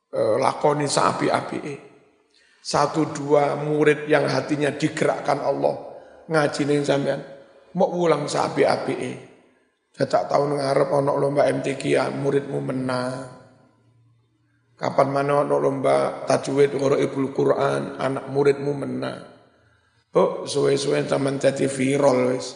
e, 0.10 0.22
lakoni 0.42 0.88
sapi 0.90 1.28
api 1.30 1.58
satu 2.68 3.14
dua 3.16 3.56
murid 3.56 4.12
yang 4.12 4.28
hatinya 4.28 4.74
digerakkan 4.76 5.40
Allah 5.40 5.97
ngaji 6.28 6.62
ning 6.68 6.84
sampean 6.84 7.24
mau 7.76 7.92
ulang 7.92 8.28
sapi 8.28 8.64
api 8.68 8.96
tak 10.06 10.30
tahu 10.30 10.54
ngarep 10.54 10.94
ono 10.94 11.18
lomba 11.18 11.50
MTQ 11.50 11.82
ya 11.90 12.06
muridmu 12.14 12.62
menang. 12.62 13.34
Kapan 14.78 15.10
mana 15.10 15.42
ono 15.42 15.58
lomba 15.58 16.22
tajwid 16.30 16.78
ibul 16.78 17.34
Quran 17.34 17.98
anak 17.98 18.30
muridmu 18.30 18.78
menang. 18.78 19.26
Oh 20.14 20.46
suwe-suwe 20.46 21.02
zaman 21.10 21.42
jadi 21.42 21.66
viral 21.66 22.30
wis. 22.30 22.54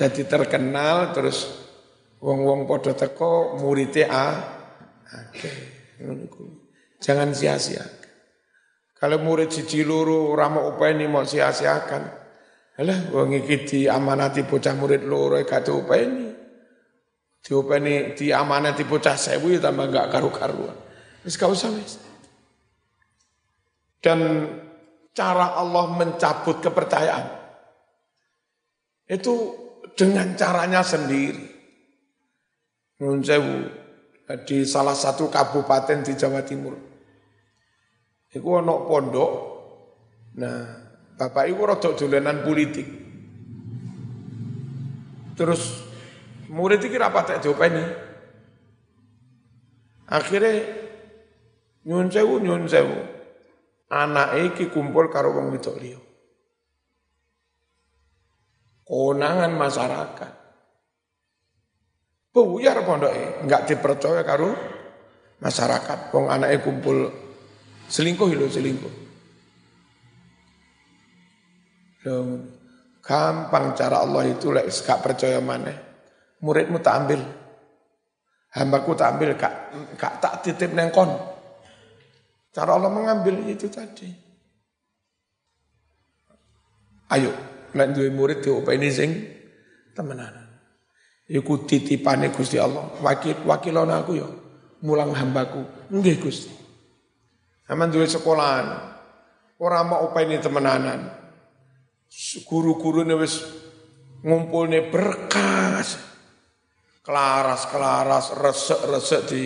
Jadi 0.00 0.24
terkenal 0.24 1.12
terus 1.12 1.68
wong-wong 2.24 2.64
podo 2.64 2.96
teko 2.96 3.60
muridnya 3.60 4.08
A 4.08 4.28
Oke, 5.06 5.48
Jangan 7.00 7.30
sia-sia. 7.30 7.95
Kalau 8.96 9.20
murid 9.20 9.52
siji 9.52 9.84
loro 9.84 10.32
ora 10.32 10.48
mau 10.48 10.72
upeni 10.72 11.04
mau 11.04 11.20
sia-siakan. 11.20 12.02
Alah 12.80 13.12
wong 13.12 13.36
iki 13.44 13.64
diamanati 13.68 14.44
bocah 14.44 14.72
murid 14.72 15.04
loro 15.04 15.36
gak 15.44 15.68
diupeni. 15.68 16.32
Diupeni 17.44 18.16
diamanati 18.16 18.88
bocah 18.88 19.16
sewu 19.16 19.52
ya 19.52 19.60
tambah 19.60 19.92
gak 19.92 20.08
karu-karuan. 20.08 20.76
Wis 21.24 21.36
gak 21.36 21.52
usah. 21.52 21.72
Dan 24.00 24.20
cara 25.12 25.56
Allah 25.60 25.84
mencabut 25.92 26.60
kepercayaan 26.64 27.26
itu 29.08 29.34
dengan 29.92 30.36
caranya 30.36 30.80
sendiri. 30.80 31.46
Nun 33.00 33.20
di 34.44 34.58
salah 34.64 34.96
satu 34.96 35.28
kabupaten 35.28 36.00
di 36.00 36.12
Jawa 36.16 36.40
Timur. 36.42 36.85
Iku 38.34 38.48
ana 38.58 38.74
pondok. 38.86 39.32
Nah, 40.36 40.60
bapak 41.14 41.46
iku 41.46 41.62
rada 41.64 41.90
dolenan 41.94 42.42
politik. 42.42 42.88
Terus 45.36 45.84
murid 46.48 46.80
iki 46.80 46.96
ra 46.96 47.12
patek 47.12 47.44
diopeni. 47.44 47.84
Akhirnya 50.06 50.52
nyun 51.84 52.08
sewu 52.08 52.40
nyun 52.40 52.64
sewu. 52.66 52.98
Anak 53.86 54.34
iki 54.50 54.72
kumpul 54.72 55.06
karo 55.12 55.30
wong 55.36 55.54
wedok 55.54 55.76
liya. 55.78 56.00
Konangan 58.86 59.52
masyarakat. 59.54 60.32
Buyar 62.36 62.84
pondoknya, 62.84 63.40
enggak 63.48 63.64
dipercaya 63.64 64.20
karo 64.20 64.52
masyarakat. 65.40 66.12
Wong 66.12 66.28
anaknya 66.28 66.60
kumpul 66.60 67.08
selingkuh 67.90 68.30
lho 68.34 68.46
selingkuh. 68.50 68.94
Gampang 73.06 73.74
cara 73.74 74.02
Allah 74.02 74.26
itu 74.30 74.50
lek 74.50 74.70
gak 74.70 75.02
percaya 75.02 75.38
mana. 75.38 75.70
Muridmu 76.42 76.82
tak 76.82 77.06
ambil. 77.06 77.20
Hambaku 78.56 78.98
tak 78.98 79.14
ambil, 79.14 79.34
gak, 79.38 79.54
gak 79.94 80.14
tak 80.22 80.34
titip 80.42 80.74
nengkon. 80.74 81.10
Cara 82.50 82.78
Allah 82.78 82.90
mengambil 82.90 83.46
itu 83.46 83.68
tadi. 83.68 84.08
Ayo, 87.14 87.30
lek 87.74 87.94
duwe 87.94 88.10
murid 88.10 88.42
diopeni 88.42 88.90
sing 88.90 89.10
temenan. 89.94 90.46
Iku 91.26 91.66
titipane 91.66 92.30
Gusti 92.34 92.58
Allah. 92.58 92.90
Wakil 93.02 93.46
wakilon 93.46 93.90
aku 93.90 94.12
ya 94.18 94.26
mulang 94.82 95.14
hambaku. 95.14 95.90
Nggih 95.94 96.16
Gusti. 96.22 96.65
Aman 97.66 97.90
duwe 97.90 98.06
sekolahan. 98.06 98.66
Ora 99.58 99.82
mau 99.82 100.06
upeni 100.06 100.38
temenanan. 100.38 101.10
Guru-gurune 102.46 103.14
wis 103.18 103.42
ngumpulne 104.22 104.92
berkas. 104.92 105.98
Kelaras-kelaras, 107.02 108.34
resek-resek 108.34 109.22
di 109.30 109.42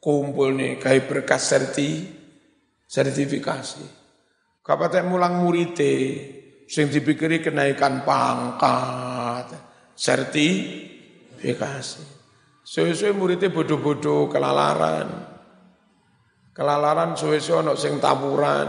kumpul 0.00 0.56
nih 0.56 0.80
kayak 0.80 1.12
berkas 1.12 1.42
serti 1.44 2.08
sertifikasi. 2.88 3.84
Kapatek 4.64 5.04
mulang 5.04 5.44
murite 5.44 5.94
sing 6.64 6.88
dipikiri 6.88 7.44
kenaikan 7.44 8.00
pangkat, 8.00 9.52
serti 9.92 10.48
Dikasih. 11.40 12.04
Suwe-suwe 12.60 13.16
muridnya 13.16 13.48
bodoh-bodoh, 13.48 14.28
kelalaran. 14.28 15.29
Kelalaran 16.60 17.16
suwe-suwe 17.16 17.64
ono 17.64 17.72
sing 17.72 17.96
tawuran. 17.96 18.68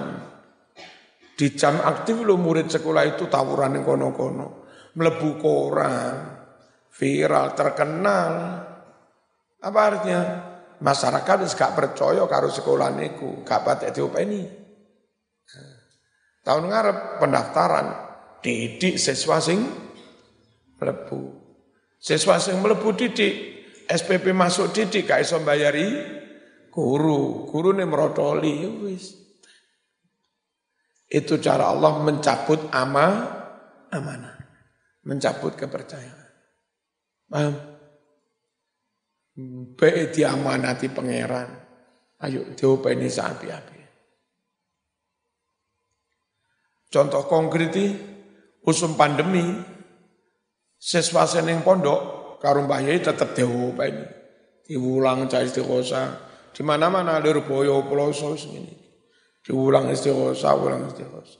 Di 1.36 1.52
jam 1.60 1.84
aktif 1.84 2.24
lo 2.24 2.40
murid 2.40 2.72
sekolah 2.72 3.04
itu 3.04 3.28
tawuran 3.28 3.76
yang 3.76 3.84
kono-kono. 3.84 4.64
Melebu 4.96 5.30
koran, 5.36 6.16
viral, 6.88 7.52
terkenal. 7.52 8.34
Apa 9.60 9.80
artinya? 9.84 10.22
Masyarakat 10.80 11.36
wis 11.44 11.52
gak 11.52 11.76
percaya 11.76 12.24
karo 12.32 12.48
sekolah 12.48 12.96
niku, 12.96 13.44
gak 13.44 13.60
patek 13.60 13.92
diopeni. 13.92 14.40
Tahun 16.48 16.64
ngarep 16.72 17.20
pendaftaran 17.20 17.88
didik 18.40 18.96
siswa 18.96 19.44
sing 19.44 19.68
mlebu. 20.80 21.22
Siswa 22.00 22.40
sing 22.40 22.56
mlebu 22.64 22.96
didik, 22.96 23.36
SPP 23.84 24.32
masuk 24.32 24.72
didik 24.72 25.12
gak 25.12 25.28
iso 25.28 25.44
bayari 25.44 26.21
guru, 26.72 27.46
guru 27.52 27.76
ini 27.76 27.84
merotoli 27.84 28.54
ya 28.64 28.70
wis. 28.88 29.20
Itu 31.12 31.44
cara 31.44 31.68
Allah 31.76 32.00
mencabut 32.00 32.72
ama 32.72 33.08
amanah, 33.92 34.40
mencabut 35.04 35.60
kepercayaan. 35.60 36.32
Paham? 37.28 37.54
Baik 39.76 40.16
diamanati 40.16 40.88
pangeran. 40.88 41.50
Ayo 42.22 42.56
diopeni 42.56 43.12
sapi-api. 43.12 43.80
Contoh 46.92 47.24
konkret 47.28 47.76
usum 48.62 49.00
pandemi 49.00 49.72
Siswa 50.82 51.30
seneng 51.30 51.62
pondok 51.62 52.42
karo 52.42 52.66
Mbah 52.66 52.82
Yai 52.82 53.06
tetep 53.06 53.38
diopeni. 53.38 54.02
Diulang 54.66 55.30
cah 55.30 55.46
istighosa. 55.46 56.31
Di 56.52 56.62
mana-mana 56.64 57.20
Lirboyo 57.20 57.88
Ploso 57.88 58.36
ini. 58.36 58.76
Diulang 59.42 59.90
istighosa, 59.90 60.54
ulang 60.54 60.86
istighosa. 60.86 61.40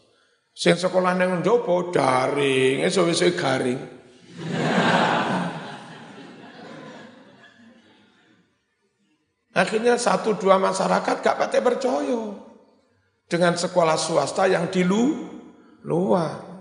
Sing 0.52 0.76
sekolah 0.76 1.16
nang 1.16 1.40
njopo 1.40 1.92
daring, 1.94 2.84
esuk-esuk 2.84 3.40
garing. 3.40 3.80
Akhirnya 9.62 10.00
satu 10.00 10.40
dua 10.40 10.56
masyarakat 10.60 11.20
gak 11.20 11.38
pati 11.40 11.60
percaya 11.60 12.32
dengan 13.32 13.56
sekolah 13.56 13.96
swasta 13.96 14.48
yang 14.48 14.68
di 14.68 14.84
lu, 14.84 15.28
luar. 15.88 16.52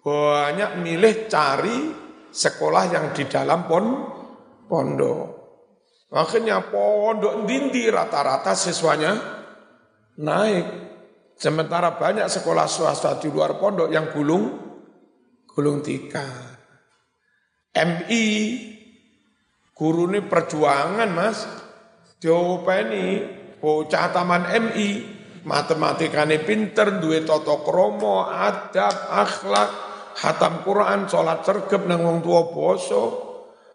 Banyak 0.00 0.80
milih 0.80 1.28
cari 1.28 1.92
sekolah 2.32 2.84
yang 2.88 3.12
di 3.12 3.28
dalam 3.28 3.68
pon, 3.68 3.84
pondok. 4.64 5.29
Akhirnya 6.10 6.58
pondok 6.66 7.46
dindi 7.46 7.86
rata-rata 7.86 8.50
siswanya 8.58 9.14
naik. 10.18 10.66
Sementara 11.38 11.96
banyak 11.96 12.26
sekolah 12.26 12.66
swasta 12.66 13.16
di 13.22 13.30
luar 13.30 13.56
pondok 13.56 13.88
yang 13.88 14.10
gulung, 14.10 14.44
gulung 15.46 15.80
tikar. 15.80 16.58
MI, 17.70 18.26
guru 19.72 20.10
ini 20.10 20.20
perjuangan 20.26 21.10
mas, 21.14 21.46
diopeni 22.18 23.22
bocah 23.62 24.10
taman 24.10 24.50
MI 24.50 24.88
matematikane 25.44 26.42
pinter 26.44 27.00
duwe 27.00 27.24
tata 27.24 27.56
krama 27.64 28.28
adab 28.50 28.96
akhlak 29.08 29.70
hatam 30.20 30.60
Quran 30.64 31.08
salat 31.08 31.40
sergep 31.44 31.88
nang 31.88 32.04
wong 32.04 32.18
tua 32.20 32.52
poso 32.52 33.02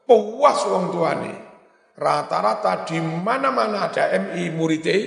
puas 0.06 0.60
wong 0.70 0.94
tuane 0.94 1.45
rata-rata 1.96 2.84
di 2.84 3.00
mana-mana 3.00 3.92
ada 3.92 4.12
MI 4.20 4.52
muridé 4.52 4.98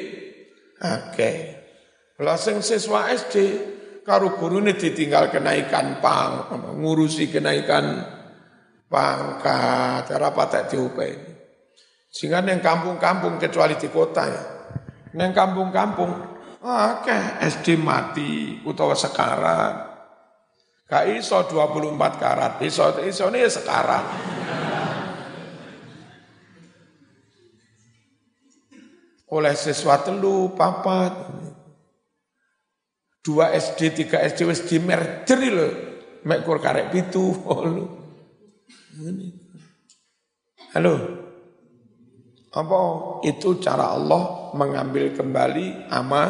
oke 0.80 1.32
lah 2.18 2.36
sing 2.41 2.64
siswa 2.64 3.12
SD 3.12 3.36
karo 4.03 4.34
gurune 4.34 4.74
ditinggal 4.74 5.28
kenaikan 5.28 6.01
pang 6.01 6.49
ngurusi 6.80 7.28
kenaikan 7.28 8.03
pangkat 8.89 10.09
ora 10.09 10.32
patek 10.32 10.64
diopeni 10.72 11.39
sehingga 12.09 12.41
neng 12.41 12.64
kampung-kampung 12.64 13.36
kecuali 13.36 13.76
di 13.76 13.89
kota 13.93 14.24
ya. 14.24 14.45
Neng 15.16 15.32
kampung-kampung, 15.36 16.11
oke 16.64 17.18
SD 17.45 17.76
mati 17.80 18.61
utawa 18.64 18.97
sekarang. 18.97 19.86
Gak 20.89 21.05
iso 21.20 21.45
24 21.45 22.01
karat, 22.16 22.53
iso 22.64 22.97
iso 23.05 23.28
ini 23.28 23.45
ya 23.45 23.51
sekarang. 23.53 24.05
Oleh 29.28 29.52
siswa 29.52 30.00
telu, 30.00 30.56
papat. 30.56 31.12
Dua 33.20 33.52
SD, 33.52 33.92
tiga 33.92 34.24
SD, 34.24 34.48
wis 34.48 34.64
di 34.64 34.80
merger 34.80 35.40
lho. 35.52 35.68
Mek 36.24 36.48
kur 36.48 36.56
karek 36.58 36.88
pitu. 36.88 37.28
Halo. 40.72 40.94
Apa 42.48 42.80
itu 43.28 43.60
cara 43.60 43.92
Allah 43.92 44.50
mengambil 44.56 45.12
kembali 45.12 45.92
ama 45.92 46.24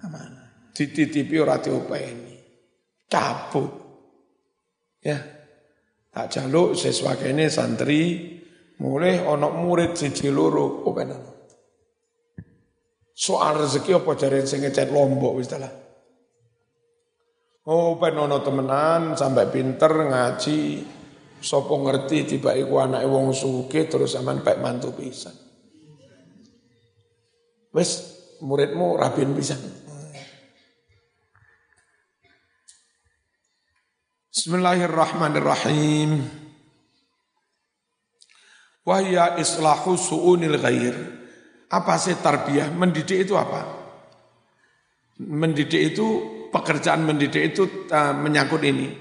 amanah. 0.00 0.72
Dititipi 0.72 1.36
ora 1.36 1.60
diopeni. 1.60 2.40
Cabut. 3.06 3.70
Ya. 5.04 5.20
Tak 6.14 6.30
jaluk 6.30 6.78
siswa 6.78 7.18
kene 7.18 7.50
santri 7.50 8.32
mulai 8.78 9.18
onok 9.18 9.54
murid 9.60 9.92
siji 9.98 10.30
loro 10.30 10.86
openan. 10.86 11.33
Soal 13.14 13.62
rezeki 13.62 13.94
apa 13.94 14.10
jare 14.18 14.42
sing 14.42 14.66
ngecet 14.66 14.90
lombok 14.90 15.38
wis. 15.38 15.48
Oh, 17.64 17.96
ben 17.96 18.18
ono 18.18 18.42
temenan 18.42 19.16
sampai 19.16 19.48
pinter 19.48 19.88
ngaji, 19.88 20.60
Sopo 21.44 21.76
ngerti 21.76 22.24
tiba 22.24 22.56
iku 22.56 22.80
anake 22.80 23.04
wong 23.04 23.36
suke 23.36 23.84
terus 23.84 24.16
aman 24.16 24.40
baik 24.40 24.64
mantu 24.64 24.96
pisan. 24.96 25.36
Wes 27.68 28.00
muridmu 28.40 28.96
rabin 28.96 29.36
pisan. 29.36 29.60
Bismillahirrahmanirrahim. 34.32 36.24
Wahya 38.88 39.36
islahu 39.36 40.00
su'unil 40.00 40.56
ghair. 40.56 40.96
Apa 41.74 41.98
sih 41.98 42.14
tarbiyah? 42.14 42.70
Mendidik 42.70 43.26
itu 43.26 43.34
apa? 43.34 43.66
Mendidik 45.18 45.94
itu, 45.94 46.06
pekerjaan 46.54 47.02
mendidik 47.02 47.50
itu 47.50 47.90
uh, 47.90 48.14
menyangkut 48.14 48.62
ini 48.62 48.94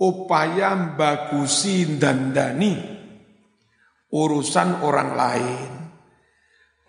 upaya 0.00 0.72
bagusi 0.96 2.00
dandani 2.00 2.72
urusan 4.12 4.80
orang 4.80 5.10
lain. 5.12 5.70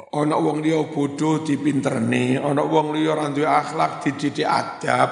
Ono 0.08 0.36
wong 0.40 0.64
liya 0.64 0.88
bodoh 0.88 1.44
dipinterne, 1.44 2.40
ono 2.40 2.64
wong 2.64 2.96
liya 2.96 3.12
ora 3.12 3.28
duwe 3.28 3.44
akhlak 3.44 4.08
dididik 4.08 4.48
adab. 4.48 5.12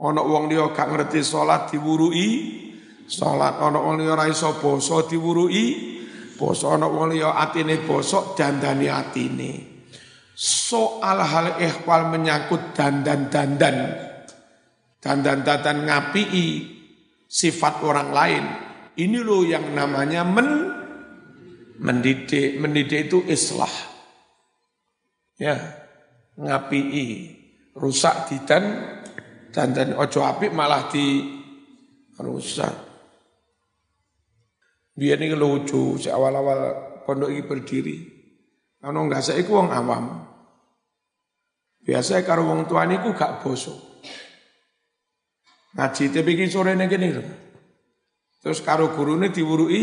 Ono 0.00 0.24
wong 0.24 0.48
liya 0.48 0.72
gak 0.72 0.88
ngerti 0.88 1.20
salat 1.20 1.68
diwurui 1.68 2.28
salat, 3.04 3.60
ono 3.60 3.84
wong 3.84 4.00
liya 4.00 4.16
ora 4.16 4.24
iso 4.24 4.56
basa 4.56 5.04
diwurui 5.04 5.99
basa, 6.40 6.80
ono 6.80 6.88
wong 6.88 7.12
liya 7.12 7.36
atine 7.36 7.84
bosok 7.84 8.32
dandani 8.32 8.88
atine. 8.88 9.52
Soal 10.32 11.20
hal 11.20 11.60
ikhwal 11.60 12.08
menyangkut 12.08 12.72
dandan-dandan, 12.72 13.76
dandan-dandan 14.96 15.84
ngapii 15.84 16.48
sifat 17.28 17.84
orang 17.84 18.08
lain. 18.08 18.44
Ini 18.96 19.20
loh 19.20 19.44
yang 19.44 19.76
namanya 19.76 20.24
men, 20.24 20.48
mendidik. 21.76 22.56
Mendidik 22.56 23.12
itu 23.12 23.20
islah. 23.28 23.70
Ya, 25.36 25.60
ngapii. 26.40 27.36
Rusak 27.70 28.32
di 28.32 28.36
dan 28.48 28.64
dan 29.54 29.70
dan 29.70 29.94
ojo 29.94 30.26
api 30.26 30.50
malah 30.50 30.90
di 30.90 31.22
rusak. 32.18 32.89
Biar 35.00 35.16
ini 35.16 35.32
lucu, 35.32 35.96
si 35.96 36.12
awal-awal 36.12 36.76
pondok 37.08 37.32
ini 37.32 37.40
berdiri. 37.40 37.96
Kalau 38.84 39.08
nggak 39.08 39.24
saya 39.24 39.40
wong 39.48 39.72
awam. 39.72 40.28
Biasa 41.80 42.20
kalau 42.20 42.52
wong 42.52 42.68
tua 42.68 42.84
ini 42.84 43.00
gak 43.00 43.40
bosok. 43.40 44.04
Ngaji 45.72 46.04
tapi 46.12 46.36
iki 46.36 46.52
sore 46.52 46.76
kene 46.76 47.08
lho. 47.16 47.24
Terus 48.44 48.60
karo 48.60 48.92
gurune 48.92 49.32
diwuruki 49.32 49.82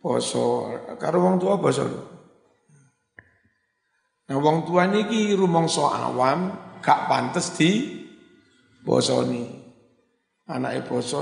poso, 0.00 0.72
karo 0.96 1.20
wong 1.20 1.36
tua 1.36 1.60
poso. 1.60 1.84
Nah 4.24 4.36
wong 4.40 4.64
tua 4.64 4.88
niki 4.88 5.36
rumangsa 5.36 5.84
awam 6.08 6.56
gak 6.80 7.12
pantes 7.12 7.52
di 7.60 8.00
bosoni. 8.80 9.44
Anake 10.48 10.80
poso, 10.88 11.20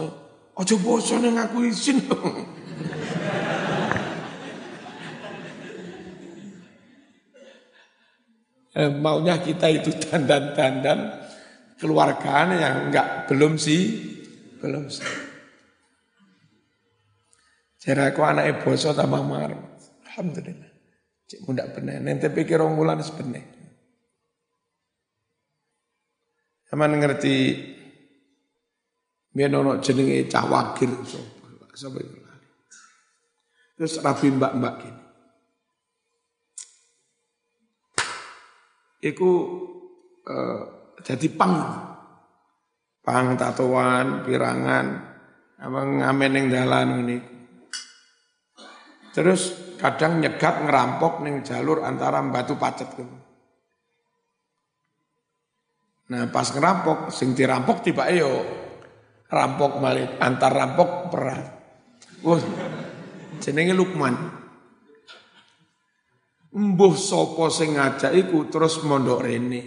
aja 0.54 0.74
poso 0.78 1.18
ning 1.18 1.34
aku 1.34 1.66
izin. 1.66 1.98
eh, 8.76 8.90
maunya 8.92 9.40
kita 9.40 9.70
itu 9.70 9.94
dandan-dandan 9.96 11.28
keluargaan 11.78 12.58
yang 12.58 12.74
enggak 12.90 13.30
belum 13.30 13.54
sih, 13.56 13.82
belum 14.58 14.90
sih. 14.90 15.06
Cara 17.78 18.10
aku 18.10 18.20
anak 18.26 18.66
boso 18.66 18.90
tambah 18.90 19.22
mar. 19.22 19.54
Alhamdulillah. 20.02 20.68
Cik 21.30 21.46
muda 21.46 21.70
bener. 21.70 22.02
Nanti 22.02 22.26
pikir 22.26 22.58
orang 22.58 22.74
bulan 22.74 22.98
sebenar. 23.00 23.46
Aman 26.68 27.00
ngerti 27.00 27.36
biar 29.32 29.48
nono 29.48 29.80
jenenge 29.80 30.28
cawakir 30.28 30.90
Sampai 31.78 32.02
Terus 33.78 34.02
rapi 34.02 34.34
mbak-mbak 34.34 34.74
gini. 34.82 35.07
Iku 38.98 39.30
uh, 40.26 40.62
jadi 41.02 41.28
pang. 41.34 41.56
Pang 43.02 43.40
tatoan, 43.40 44.20
pirangan, 44.20 44.86
apa 45.56 45.80
ngamen 45.80 46.36
yang 46.36 46.46
dalan 46.52 46.88
ini. 47.02 47.18
Terus 49.16 49.74
kadang 49.80 50.20
nyegat 50.20 50.60
ngerampok 50.62 51.24
ning 51.24 51.40
jalur 51.40 51.80
antara 51.82 52.20
batu 52.28 52.60
pacet 52.60 52.92
gitu. 52.92 53.16
Nah 56.08 56.28
pas 56.28 56.52
ngerampok, 56.52 57.08
sing 57.08 57.32
dirampok 57.32 57.80
tiba 57.80 58.12
yo 58.12 58.44
rampok 59.28 59.80
balik, 59.80 60.20
antar 60.20 60.52
rampok 60.52 61.08
perang. 61.08 61.42
Wah, 62.24 62.40
jenenge 63.40 63.72
Lukman. 63.72 64.37
Mbuh 66.48 66.96
sapa 66.96 67.52
sing 67.52 67.76
ngajak 67.76 68.16
iku 68.16 68.48
terus 68.48 68.80
mondok 68.80 69.20
rene. 69.20 69.62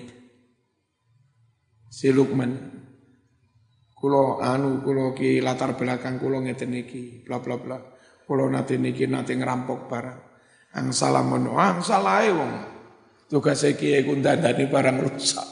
Si 1.86 2.10
Lukman. 2.10 2.82
Kulo 3.94 4.42
anu 4.42 4.82
kulo 4.82 5.14
ki 5.14 5.46
latar 5.46 5.78
belakang 5.78 6.18
kulo 6.18 6.42
ngeten 6.42 6.74
iki, 6.74 7.22
bla 7.22 7.38
bla 7.38 7.62
bla. 7.62 7.78
Kulo 8.26 8.50
nate 8.50 8.82
niki 8.82 9.06
nate 9.06 9.38
ngerampok 9.38 9.86
barang. 9.86 10.20
Ang 10.82 10.90
salah 10.90 11.22
mono, 11.22 11.54
ang 11.62 11.86
salah 11.86 12.26
wong. 12.34 12.54
Tugas 13.30 13.62
iki 13.62 14.02
iku 14.02 14.18
ndandani 14.18 14.66
barang 14.66 14.98
rusak. 15.06 15.50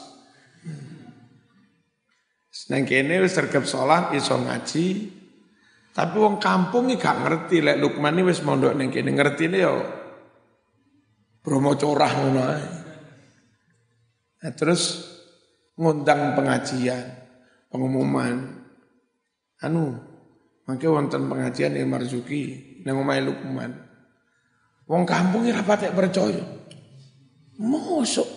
Nang 2.70 2.86
kene 2.86 3.22
wis 3.22 3.34
sergap 3.34 3.66
salat 3.66 4.14
iso 4.18 4.34
ngaji. 4.34 4.86
Tapi 5.94 6.16
wong 6.18 6.42
kampung 6.42 6.90
iki 6.90 7.02
gak 7.02 7.22
ngerti 7.22 7.62
lek 7.62 7.78
Lukman 7.78 8.18
iki 8.18 8.30
wis 8.34 8.42
mondok 8.42 8.74
ning 8.74 8.90
kene 8.90 9.10
ngertine 9.14 9.58
yo 9.58 9.99
Bromo 11.40 11.72
corah 11.76 12.12
ngono. 12.20 12.42
Nah, 14.40 14.52
terus 14.56 15.08
ngundang 15.76 16.36
pengajian, 16.36 17.04
pengumuman. 17.72 18.60
Anu, 19.60 19.96
mangke 20.64 20.88
wonten 20.88 21.28
pengajian 21.28 21.76
yang 21.76 21.88
Marzuki 21.88 22.80
nang 22.84 23.00
omahe 23.00 23.24
Lukman. 23.24 23.72
Wong 24.88 25.04
kampung 25.04 25.48
ora 25.48 25.64
patek 25.64 25.92
percaya. 25.96 26.44
Mosok. 27.60 28.28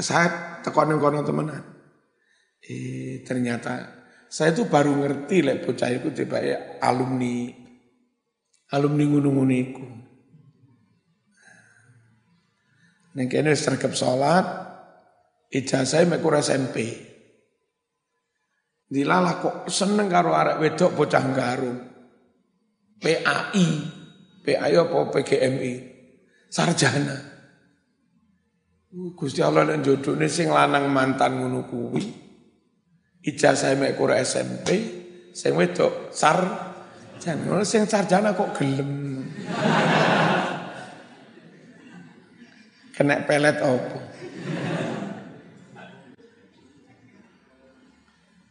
Saya 0.00 0.60
tekonin 0.60 1.00
kono 1.00 1.24
temenan. 1.24 1.64
Eh 2.60 3.24
ternyata 3.24 4.00
saya 4.28 4.52
tuh 4.52 4.68
baru 4.68 4.94
ngerti 4.94 5.40
lek 5.40 5.64
bocah 5.64 5.90
itu 5.90 6.12
tiba 6.12 6.38
alumni 6.84 7.59
alumni 8.70 9.04
gunung-gunung 9.06 9.50
iku. 9.50 9.86
Neng 13.18 13.26
kene 13.26 13.58
sergap 13.58 13.98
salat, 13.98 14.46
ijazah 15.50 16.06
mek 16.06 16.22
ora 16.22 16.38
SMP. 16.38 16.94
Dilalah 18.90 19.34
kok 19.38 19.56
seneng 19.70 20.06
karo 20.06 20.34
arek 20.34 20.62
wedok 20.62 20.94
bocah 20.94 21.24
garung. 21.34 21.78
PAI, 23.00 23.66
PAI 24.44 24.74
apa 24.76 24.98
PGMI, 25.10 25.72
sarjana. 26.50 27.18
Gusti 28.90 29.38
Allah 29.38 29.70
dan 29.70 29.86
jodohnya 29.86 30.26
sing 30.26 30.50
lanang 30.50 30.90
mantan 30.90 31.38
ngono 31.38 31.66
kuwi. 31.70 32.02
Ijazah 33.22 33.74
mek 33.78 33.98
ora 33.98 34.18
SMP, 34.22 34.68
sing 35.34 35.54
wedok 35.54 36.10
sar 36.14 36.69
Jangan 37.20 37.60
sing 37.68 37.84
sarjana 37.84 38.32
kok 38.32 38.56
gelem. 38.56 39.20
Kena 42.96 43.20
pelet 43.28 43.60
opo. 43.60 43.98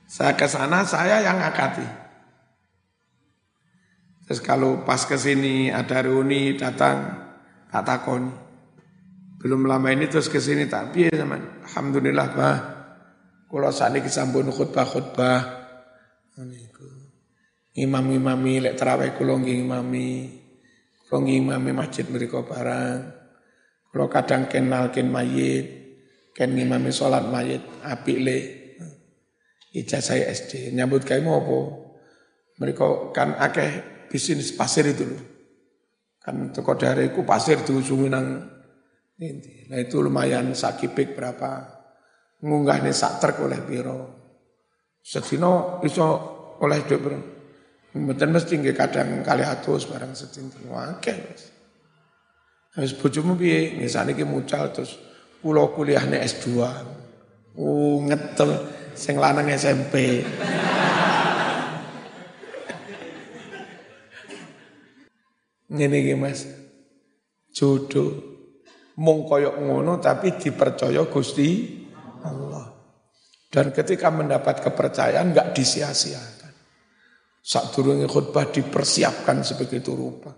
Saya 0.05 0.37
ke 0.37 0.45
sana 0.45 0.85
saya 0.85 1.25
yang 1.25 1.41
akati. 1.41 1.85
Terus 4.29 4.41
kalau 4.45 4.85
pas 4.85 5.01
ke 5.01 5.17
sini 5.17 5.73
ada 5.73 6.05
reuni 6.05 6.53
datang 6.53 7.25
tak 7.73 7.81
takoni. 7.81 8.29
Belum 9.41 9.65
lama 9.65 9.89
ini 9.89 10.05
terus 10.05 10.29
ke 10.29 10.37
sini 10.37 10.69
tak 10.69 10.93
piye 10.93 11.09
zaman. 11.09 11.65
Alhamdulillah 11.65 12.27
bah. 12.37 12.57
Kalau 13.49 13.73
saat 13.73 13.97
ini 13.97 14.05
sampun 14.05 14.53
khutbah-khutbah. 14.53 15.39
Assalamualaikum 16.29 16.68
imam-imami 17.79 18.59
lek 18.59 18.75
terawih 18.75 19.15
kula 19.15 19.39
imami 19.39 20.39
nggih 21.09 21.41
imami 21.41 21.71
masjid 21.73 22.05
mriku 22.05 22.45
barang. 22.45 23.17
Kula 23.89 24.05
kadang 24.05 24.45
kenal 24.45 24.93
ken 24.93 25.09
mayit 25.09 25.65
ken 26.37 26.53
imami 26.53 26.93
salat 26.93 27.25
mayit 27.25 27.65
apik 27.81 28.19
le 28.21 28.37
ijazah 29.73 30.21
SD 30.29 30.77
nyambut 30.77 31.01
gawe 31.01 31.17
apa? 31.17 31.59
Mereka 32.61 33.15
kan 33.15 33.33
akeh 33.39 33.71
bisnis 34.11 34.53
pasir 34.53 34.85
itu 34.85 35.07
loh 35.09 35.23
kan 36.19 36.51
toko 36.53 36.75
daerahku 36.75 37.23
pasir 37.23 37.63
diusungi 37.63 38.11
nang 38.11 38.43
ini. 39.17 39.71
Nah 39.71 39.79
itu 39.79 40.03
lumayan 40.03 40.53
sakipik 40.53 41.15
berapa? 41.17 41.79
Ngunggah 42.43 42.85
nih 42.85 42.93
sak 42.95 43.23
oleh 43.41 43.59
biro. 43.65 43.99
Sedino 44.99 45.81
iso 45.83 46.07
oleh 46.59 46.79
duit 46.85 47.01
berapa? 47.01 47.38
Mboten 47.89 48.29
mesti 48.29 48.61
nggih 48.61 48.77
kadang 48.77 49.25
kali 49.25 49.41
atus 49.41 49.89
barang 49.89 50.13
setinten 50.13 50.69
akeh 50.69 51.17
wis. 52.77 52.93
Bojomu 53.01 53.33
piye? 53.33 53.81
Nggih 53.81 53.89
saniki 53.89 54.21
mucal 54.21 54.69
terus 54.69 55.01
kula 55.41 55.73
kuliahne 55.73 56.21
S2. 56.21 56.53
Uh 57.57 57.97
ngetel 58.05 58.69
sing 58.93 59.17
lanang 59.17 59.49
SMP. 59.49 60.21
Ngene 65.73 65.97
iki 65.97 66.13
Mas. 66.13 66.45
Jodoh 67.49 68.21
mung 69.01 69.25
koyok 69.25 69.65
ngono 69.65 69.97
tapi 69.97 70.37
dipercaya 70.37 71.09
Gusti 71.09 71.81
Allah. 72.21 72.69
Dan 73.49 73.73
ketika 73.73 74.13
mendapat 74.13 74.61
kepercayaan 74.61 75.33
enggak 75.33 75.57
disia-siakan. 75.57 76.38
Saat 77.39 77.71
turunnya 77.71 78.05
khutbah 78.05 78.51
dipersiapkan 78.51 79.41
sebegitu 79.41 79.95
rupa. 79.95 80.35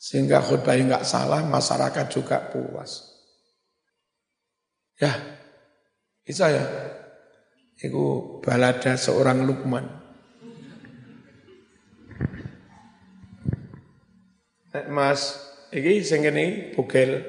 Sehingga 0.00 0.40
khutbah 0.40 0.74
nggak 0.74 1.04
salah, 1.04 1.44
masyarakat 1.44 2.06
juga 2.08 2.48
puas. 2.48 3.20
Ya, 4.96 5.12
bisa 6.24 6.48
ya. 6.48 6.64
Itu 7.80 8.36
balada 8.44 8.96
seorang 9.00 9.48
Lukman. 9.48 9.88
Mas, 14.92 15.40
ini 15.72 16.04
sing 16.04 16.28
ini 16.28 16.76
bugel. 16.76 17.24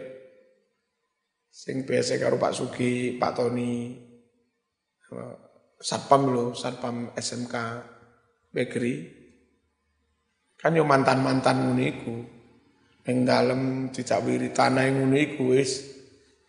Sing 1.51 1.83
biasa 1.83 2.19
karo 2.19 2.39
Pak 2.39 2.55
Sugi, 2.55 3.19
Pak 3.19 3.31
Tony, 3.35 3.95
Satpam 5.81 6.31
lo, 6.31 6.55
Satpam 6.55 7.11
SMK, 7.15 7.55
bakery. 8.51 9.19
Kan 10.59 10.77
yo 10.77 10.85
mantan-mantan 10.85 11.57
ngono 11.65 11.81
iku. 11.81 12.15
Ning 13.01 13.25
dalem 13.25 13.89
tanah 13.89 14.85
ngono 14.93 15.17
iku 15.17 15.57
wis 15.57 15.71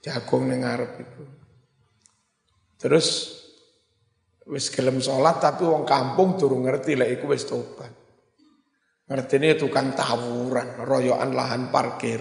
jagung 0.04 0.52
ning 0.52 0.66
ngarep 0.66 0.92
iku. 1.00 1.24
Terus 2.76 3.08
wis 4.44 4.68
gelem 4.68 4.98
salat 5.00 5.38
tapi 5.38 5.64
wong 5.64 5.86
kampung 5.86 6.36
durung 6.36 6.66
ngerti 6.66 6.98
lek 6.98 7.22
iku 7.22 7.32
wis 7.32 7.48
tobat. 7.48 7.94
Ngertine 9.08 9.56
tukang 9.56 9.96
tawuran 9.96 10.82
royokan 10.84 11.30
lahan 11.32 11.62
parkir. 11.72 12.20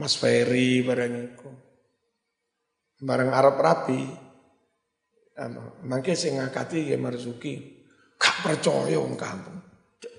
Mas 0.00 0.16
Ferry 0.16 0.80
bareng 0.80 1.14
iku. 1.28 1.50
Bareng 3.04 3.32
Arab 3.32 3.60
rapi 3.60 4.29
Mangke 5.88 6.12
sing 6.12 6.36
ngakati 6.36 6.92
ya 6.92 7.00
Marzuki, 7.00 7.56
gak 8.20 8.36
percaya 8.44 9.00
wong 9.00 9.16
kampung. 9.16 9.56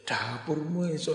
Dapurmu 0.02 0.90
esuk. 0.90 1.14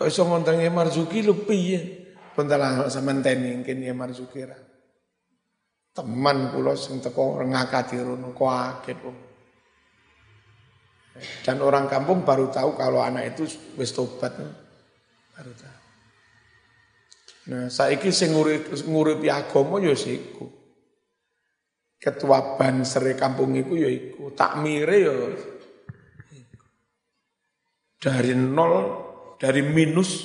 Kok 0.00 0.08
iso 0.08 0.24
ngontengi 0.24 0.72
Marzuki 0.72 1.20
lu 1.20 1.36
piye? 1.44 2.00
Puntelah 2.32 2.88
sampean 2.88 3.20
teni 3.20 3.60
mungkin 3.60 3.84
ya 3.84 3.92
Marzuki 3.92 4.40
ra. 4.40 4.56
Teman 5.92 6.56
kula 6.56 6.72
sing 6.72 7.04
teko 7.04 7.44
ngakati 7.44 8.00
rono 8.00 8.32
kok 8.32 8.88
kok. 8.88 9.16
Dan 11.44 11.60
orang 11.60 11.84
kampung 11.84 12.24
baru 12.24 12.48
tahu 12.48 12.72
kalau 12.80 13.04
anak 13.04 13.36
itu 13.36 13.44
wis 13.76 13.92
tobat. 13.92 14.32
Baru 15.36 15.52
tahu. 15.52 15.79
Nah, 17.50 17.66
saiki 17.66 18.14
sing 18.14 18.30
nguripi 18.30 19.26
agama 19.26 19.82
ya 19.82 19.98
siku. 19.98 20.46
Ketua 22.00 22.56
ban 22.56 22.86
sere 22.86 23.18
kampung 23.18 23.58
iku 23.58 23.74
ya 23.76 23.90
iku, 23.90 24.32
takmire 24.32 24.96
ya 24.96 25.14
dari 28.00 28.32
nol, 28.32 28.74
dari 29.36 29.60
minus 29.60 30.24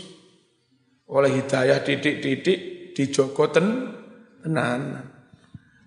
oleh 1.12 1.44
hidayah 1.44 1.84
titik-titik 1.84 2.60
dijogo 2.96 3.52
ten 3.52 3.92
tenan. 4.40 5.04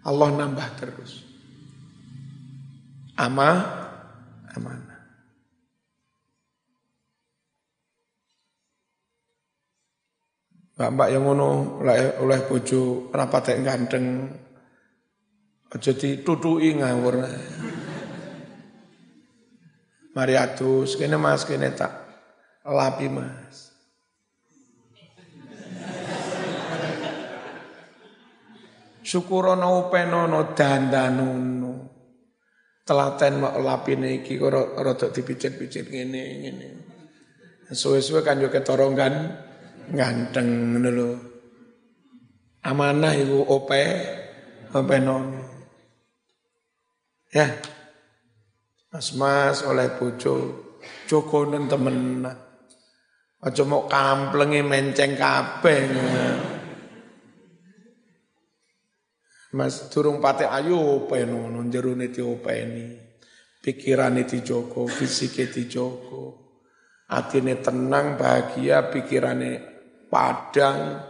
Allah 0.05 0.29
nambah 0.29 0.69
terus. 0.77 1.25
Ama 3.19 3.51
aman. 4.55 4.88
Mbak-mbak 10.79 11.09
yang 11.11 11.27
ngono 11.27 11.83
oleh, 11.83 12.23
oleh 12.23 12.39
bojo 12.47 13.11
rapat 13.11 13.59
yang 13.59 13.67
ganteng 13.67 14.31
Aja 15.69 15.93
ditutui 15.93 16.81
ngawur. 16.81 17.29
Mari 20.17 20.35
atus, 20.35 20.97
kene 20.97 21.21
Mas 21.21 21.45
kene 21.45 21.69
tak 21.77 21.93
lapi 22.65 23.13
Mas. 23.13 23.69
Syukurono 29.05 29.89
upenono 29.89 30.57
dandanono. 30.57 31.73
Telaten 32.89 33.45
mak 33.45 33.61
lapine 33.61 34.25
iki 34.25 34.41
kok 34.41 34.81
rada 34.81 35.13
dipicit-picit 35.13 35.93
ngene 35.93 36.23
ngene. 36.41 36.69
Suwe-suwe 37.69 38.25
kan 38.25 38.41
yo 38.41 38.49
ketara 38.49 38.89
kan 38.97 39.15
ganteng 39.93 40.75
ngono 40.75 40.91
lho. 40.93 41.11
Amanah 42.65 43.15
iku 43.17 43.39
ope 43.49 43.83
openono. 44.75 45.41
Ya. 47.33 47.49
Mas-mas 48.89 49.65
oleh 49.69 49.93
bojo 50.01 50.35
jogonen 51.09 51.69
temen. 51.69 52.25
Aja 53.39 53.63
mau 53.63 53.87
kamplengi 53.87 54.67
menceng 54.67 55.15
kabeh. 55.15 55.81
Mas 59.55 59.89
durung 59.89 60.19
pate 60.21 60.45
ayu 60.45 60.77
openo 60.77 61.49
jerone 61.71 62.11
diopeni. 62.11 62.99
Pikirane 63.59 64.25
dijogo, 64.25 64.87
fisike 64.87 65.51
dijogo. 65.51 66.49
Atine 67.09 67.57
tenang, 67.59 68.21
bahagia, 68.21 68.93
pikirannya 68.93 69.78
padang, 70.09 71.05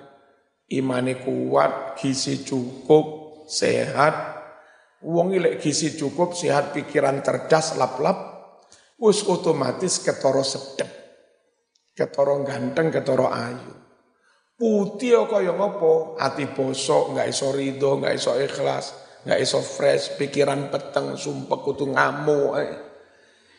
imane 0.68 1.22
kuat, 1.22 1.96
gizi 1.96 2.44
cukup, 2.44 3.46
sehat, 3.48 4.38
Wong 4.98 5.30
lek 5.38 5.62
gizi 5.62 5.94
cukup, 5.94 6.34
sehat, 6.34 6.74
pikiran 6.74 7.22
cerdas, 7.22 7.78
lap-lap, 7.78 8.18
wis 8.98 9.22
otomatis 9.22 10.02
ketoro 10.02 10.42
sedep. 10.42 10.90
Ketoro 11.94 12.42
ganteng, 12.42 12.90
ketoro 12.90 13.30
ayu. 13.30 13.78
Putih 14.58 15.22
kaya 15.30 15.54
ngopo, 15.54 16.18
ati 16.18 16.50
bosok, 16.50 17.14
nggak 17.14 17.30
iso 17.30 17.54
ridho, 17.54 18.02
nggak 18.02 18.14
iso 18.18 18.34
ikhlas, 18.34 18.86
nggak 19.22 19.38
iso 19.38 19.62
fresh, 19.62 20.18
pikiran 20.18 20.66
peteng, 20.66 21.14
sumpah 21.14 21.58
kutu 21.62 21.86
ngamuk. 21.86 22.52
Eh. 22.58 22.74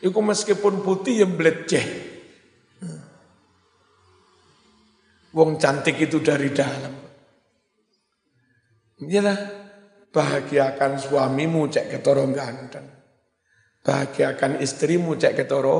Iku 0.04 0.20
meskipun 0.20 0.84
putih 0.84 1.24
yang 1.24 1.40
bleceh. 1.40 2.09
Wong 5.30 5.60
cantik 5.62 5.96
itu 5.98 6.18
dari 6.18 6.50
dalam. 6.50 6.94
Iyalah, 9.00 9.60
Bahagiakan 10.10 10.98
suamimu 10.98 11.70
cek 11.70 11.86
ketoro 11.86 12.26
ganteng. 12.34 12.82
Bahagiakan 13.86 14.58
istrimu 14.58 15.14
cek 15.14 15.38
ketoro 15.38 15.78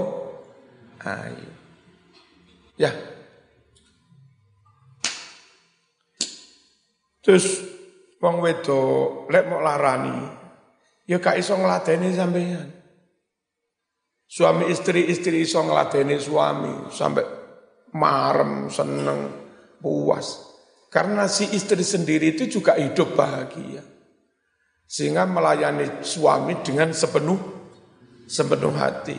ayu. 1.02 1.50
Ya. 2.78 2.94
Terus 7.20 7.58
wong 8.22 8.38
wedo 8.38 8.80
lek 9.28 9.50
mau 9.50 9.60
larani 9.60 10.30
ya 11.10 11.18
gak 11.18 11.42
iso 11.42 11.58
ngladeni 11.58 12.14
sampeyan. 12.14 12.70
Suami 14.30 14.70
istri 14.70 15.10
istri 15.10 15.42
iso 15.42 15.58
ngladeni 15.66 16.22
suami 16.22 16.86
sampai 16.94 17.26
marem 17.94 18.68
seneng 18.70 19.30
puas. 19.80 20.50
Karena 20.90 21.30
si 21.30 21.46
istri 21.54 21.86
sendiri 21.86 22.34
itu 22.34 22.50
juga 22.50 22.74
hidup 22.74 23.14
bahagia. 23.14 23.82
Sehingga 24.90 25.22
melayani 25.22 26.02
suami 26.02 26.58
dengan 26.66 26.90
sepenuh 26.90 27.60
sepenuh 28.30 28.74
hati. 28.74 29.18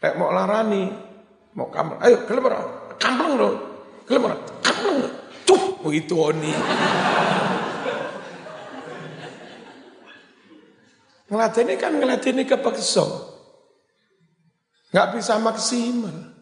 Kayak 0.00 0.16
mau 0.16 0.32
larani, 0.32 0.88
mau 1.52 1.68
kamar, 1.68 2.00
ayo 2.08 2.24
kelemar, 2.24 2.52
kampleng 2.96 3.34
loh, 3.36 3.54
kelemar, 4.08 4.32
kampleng, 4.64 5.12
tuh 5.44 5.76
begitu 5.84 6.16
oni. 6.16 6.52
Ngelatih 11.28 11.76
kan 11.76 11.92
ngelatih 11.92 12.32
ini 12.32 12.48
kepeksa. 12.48 13.04
Nggak 14.88 15.08
bisa 15.20 15.36
maksimal. 15.36 16.37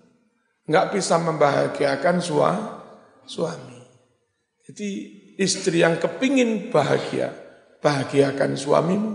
Nggak 0.67 0.87
bisa 0.99 1.15
membahagiakan 1.23 2.19
suami. 3.23 3.81
Jadi 4.67 4.89
istri 5.39 5.87
yang 5.87 6.03
kepingin 6.03 6.75
bahagia, 6.75 7.31
bahagiakan 7.79 8.59
suamimu. 8.59 9.15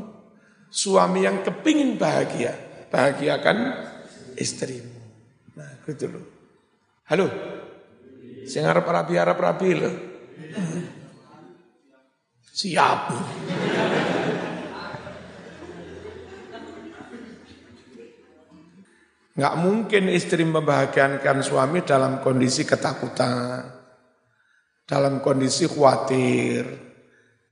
Suami 0.71 1.27
yang 1.27 1.43
kepingin 1.43 1.99
bahagia, 1.99 2.55
bahagiakan 2.87 3.75
istrimu. 4.39 4.95
Nah, 5.59 5.83
gitu 5.83 6.07
loh. 6.07 6.25
Halo, 7.11 7.27
sing 8.47 8.63
arep 8.63 8.87
rapi 8.87 9.19
arep 9.19 9.35
rapi 9.35 9.69
loh. 9.75 9.95
Siap. 12.55 12.99
Nggak 19.31 19.55
mungkin 19.63 20.11
istri 20.11 20.43
membahagiakan 20.43 21.39
suami 21.39 21.87
dalam 21.87 22.19
kondisi 22.19 22.67
ketakutan, 22.67 23.63
dalam 24.83 25.23
kondisi 25.23 25.71
khawatir, 25.71 26.67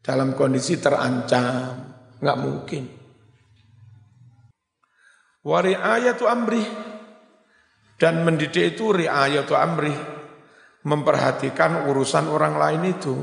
dalam 0.04 0.36
kondisi 0.36 0.76
terancam, 0.76 1.76
nggak 2.20 2.40
mungkin. 2.40 2.84
Wari 5.40 5.72
ayatu 5.72 6.28
amri 6.28 6.64
dan 7.96 8.28
mendidik 8.28 8.76
itu 8.76 8.92
riayatu 8.92 9.56
amri 9.56 9.96
memperhatikan 10.84 11.88
urusan 11.88 12.28
orang 12.28 12.60
lain 12.60 12.84
itu. 12.92 13.16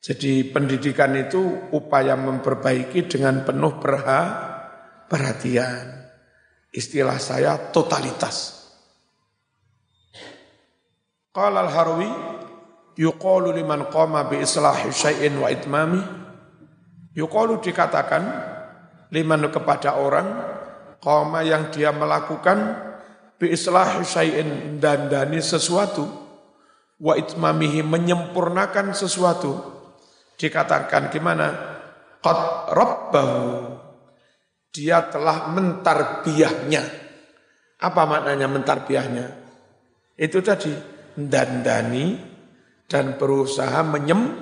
Jadi 0.00 0.48
pendidikan 0.48 1.12
itu 1.18 1.68
upaya 1.76 2.14
memperbaiki 2.14 3.04
dengan 3.10 3.42
penuh 3.42 3.76
perha, 3.82 4.22
perhatian. 5.10 6.06
Istilah 6.70 7.16
saya 7.16 7.72
totalitas. 7.72 8.68
Qala 11.32 11.64
al-Harwi 11.64 12.08
yuqalu 12.96 13.52
liman 13.60 13.88
qama 13.92 14.24
bi 14.26 14.40
islahi 14.40 14.88
syai'in 14.88 15.36
wa 15.36 15.52
itmami 15.52 16.00
yuqalu 17.12 17.60
dikatakan 17.60 18.24
liman 19.12 19.52
kepada 19.52 20.00
orang 20.00 20.26
qama 21.04 21.44
yang 21.44 21.68
dia 21.68 21.92
melakukan 21.92 22.80
bi 23.36 23.52
islahi 23.52 24.00
syai'in 24.00 24.80
dandani 24.80 25.44
sesuatu 25.44 26.08
wa 26.96 27.12
itmamihi 27.12 27.84
menyempurnakan 27.84 28.96
sesuatu 28.96 29.60
dikatakan 30.40 31.12
gimana 31.12 31.52
qad 32.24 32.72
rabbahu 32.72 33.44
dia 34.76 35.08
telah 35.08 35.48
mentarbiahnya 35.48 36.84
apa 37.80 38.02
maknanya 38.04 38.44
mentarbiahnya 38.52 39.26
itu 40.20 40.44
tadi 40.44 40.72
dandani 41.16 42.16
dan 42.88 43.16
berusaha 43.20 43.82
menyem, 43.82 44.36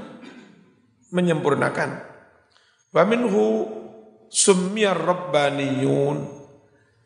menyempurnakan. 1.14 1.90
Wa 2.94 3.02
minhu 3.06 3.66
summiyar 4.30 4.98
rabbaniyun. 4.98 6.42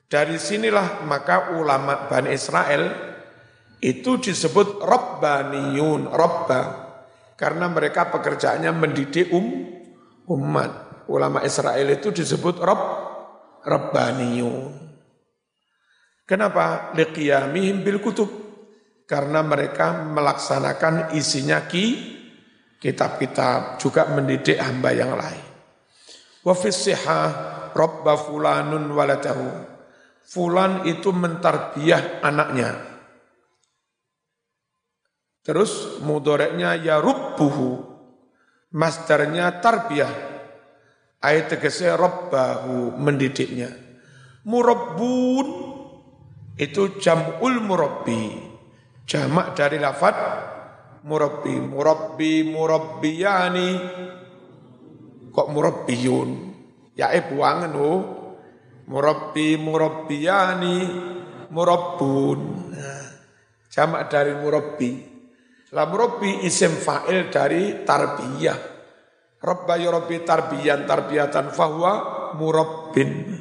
Dari 0.09 0.41
sinilah 0.41 1.05
maka 1.05 1.53
ulama 1.57 2.09
Bani 2.09 2.33
Israel 2.33 2.93
itu 3.81 4.17
disebut 4.21 4.81
rabbaniyun, 4.85 6.09
rabba. 6.09 6.89
Karena 7.39 7.71
mereka 7.71 8.11
pekerjaannya 8.11 8.73
mendidik 8.75 9.31
um, 9.31 9.47
umat. 10.27 11.07
Ulama 11.09 11.41
Israel 11.41 11.89
itu 11.89 12.13
disebut 12.13 12.61
rabb, 12.61 12.81
rabbaniyun. 13.65 14.75
Kenapa? 16.29 16.93
Liqiyamihim 16.93 17.81
bil 17.81 18.05
kutub 18.05 18.29
karena 19.09 19.41
mereka 19.41 20.05
melaksanakan 20.13 21.17
isinya 21.17 21.65
ki 21.65 21.87
kitab-kitab 22.77 23.81
juga 23.81 24.07
mendidik 24.13 24.61
hamba 24.61 24.93
yang 24.93 25.17
lain. 25.17 25.47
Wa 26.45 26.55
robba 27.73 28.15
fulanun 28.21 28.93
waladahu. 28.93 29.49
Fulan 30.29 30.85
itu 30.85 31.09
mentarbiah 31.09 32.21
anaknya. 32.21 32.77
Terus 35.41 35.97
mudoreknya 36.05 36.77
ya 36.77 37.01
rubbuhu. 37.01 37.97
Masdarnya 38.77 39.65
tarbiyah. 39.65 40.38
Ayat 41.19 41.51
tegese 41.51 41.91
robbahu 41.99 42.95
mendidiknya. 42.95 43.75
Murabbun 44.47 45.47
itu 46.55 46.95
jam'ul 47.03 47.59
murabbi. 47.59 48.39
Jamak 49.03 49.59
dari 49.59 49.83
lafad 49.83 50.15
murabbi 51.03 51.59
murabbi 51.59 52.47
murabbiyani. 52.47 53.71
Kok 55.35 55.49
murabbiyun? 55.51 56.31
Ya 56.95 57.11
eh 57.11 57.27
buangan 57.27 57.73
oh 57.75 58.01
murabbi 58.87 59.59
murabbiyani 59.59 60.79
murabbun. 61.51 62.41
Nah, 62.79 63.11
jamak 63.67 64.07
dari 64.07 64.39
murabbi. 64.39 64.91
La 65.75 65.83
murabbi 65.83 66.47
isim 66.47 66.79
fa'il 66.79 67.27
dari 67.27 67.83
tarbiyah 67.83 68.78
Rabba 69.39 69.79
ya 69.79 69.95
Rabbi 69.95 70.27
tarbiyan 70.27 70.83
tarbiyatan 70.83 71.55
fahuwa 71.55 71.93
murabbin. 72.35 73.39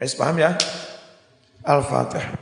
Es 0.00 0.16
paham 0.16 0.40
ya? 0.40 0.56
Al-Fatih. 1.60 2.40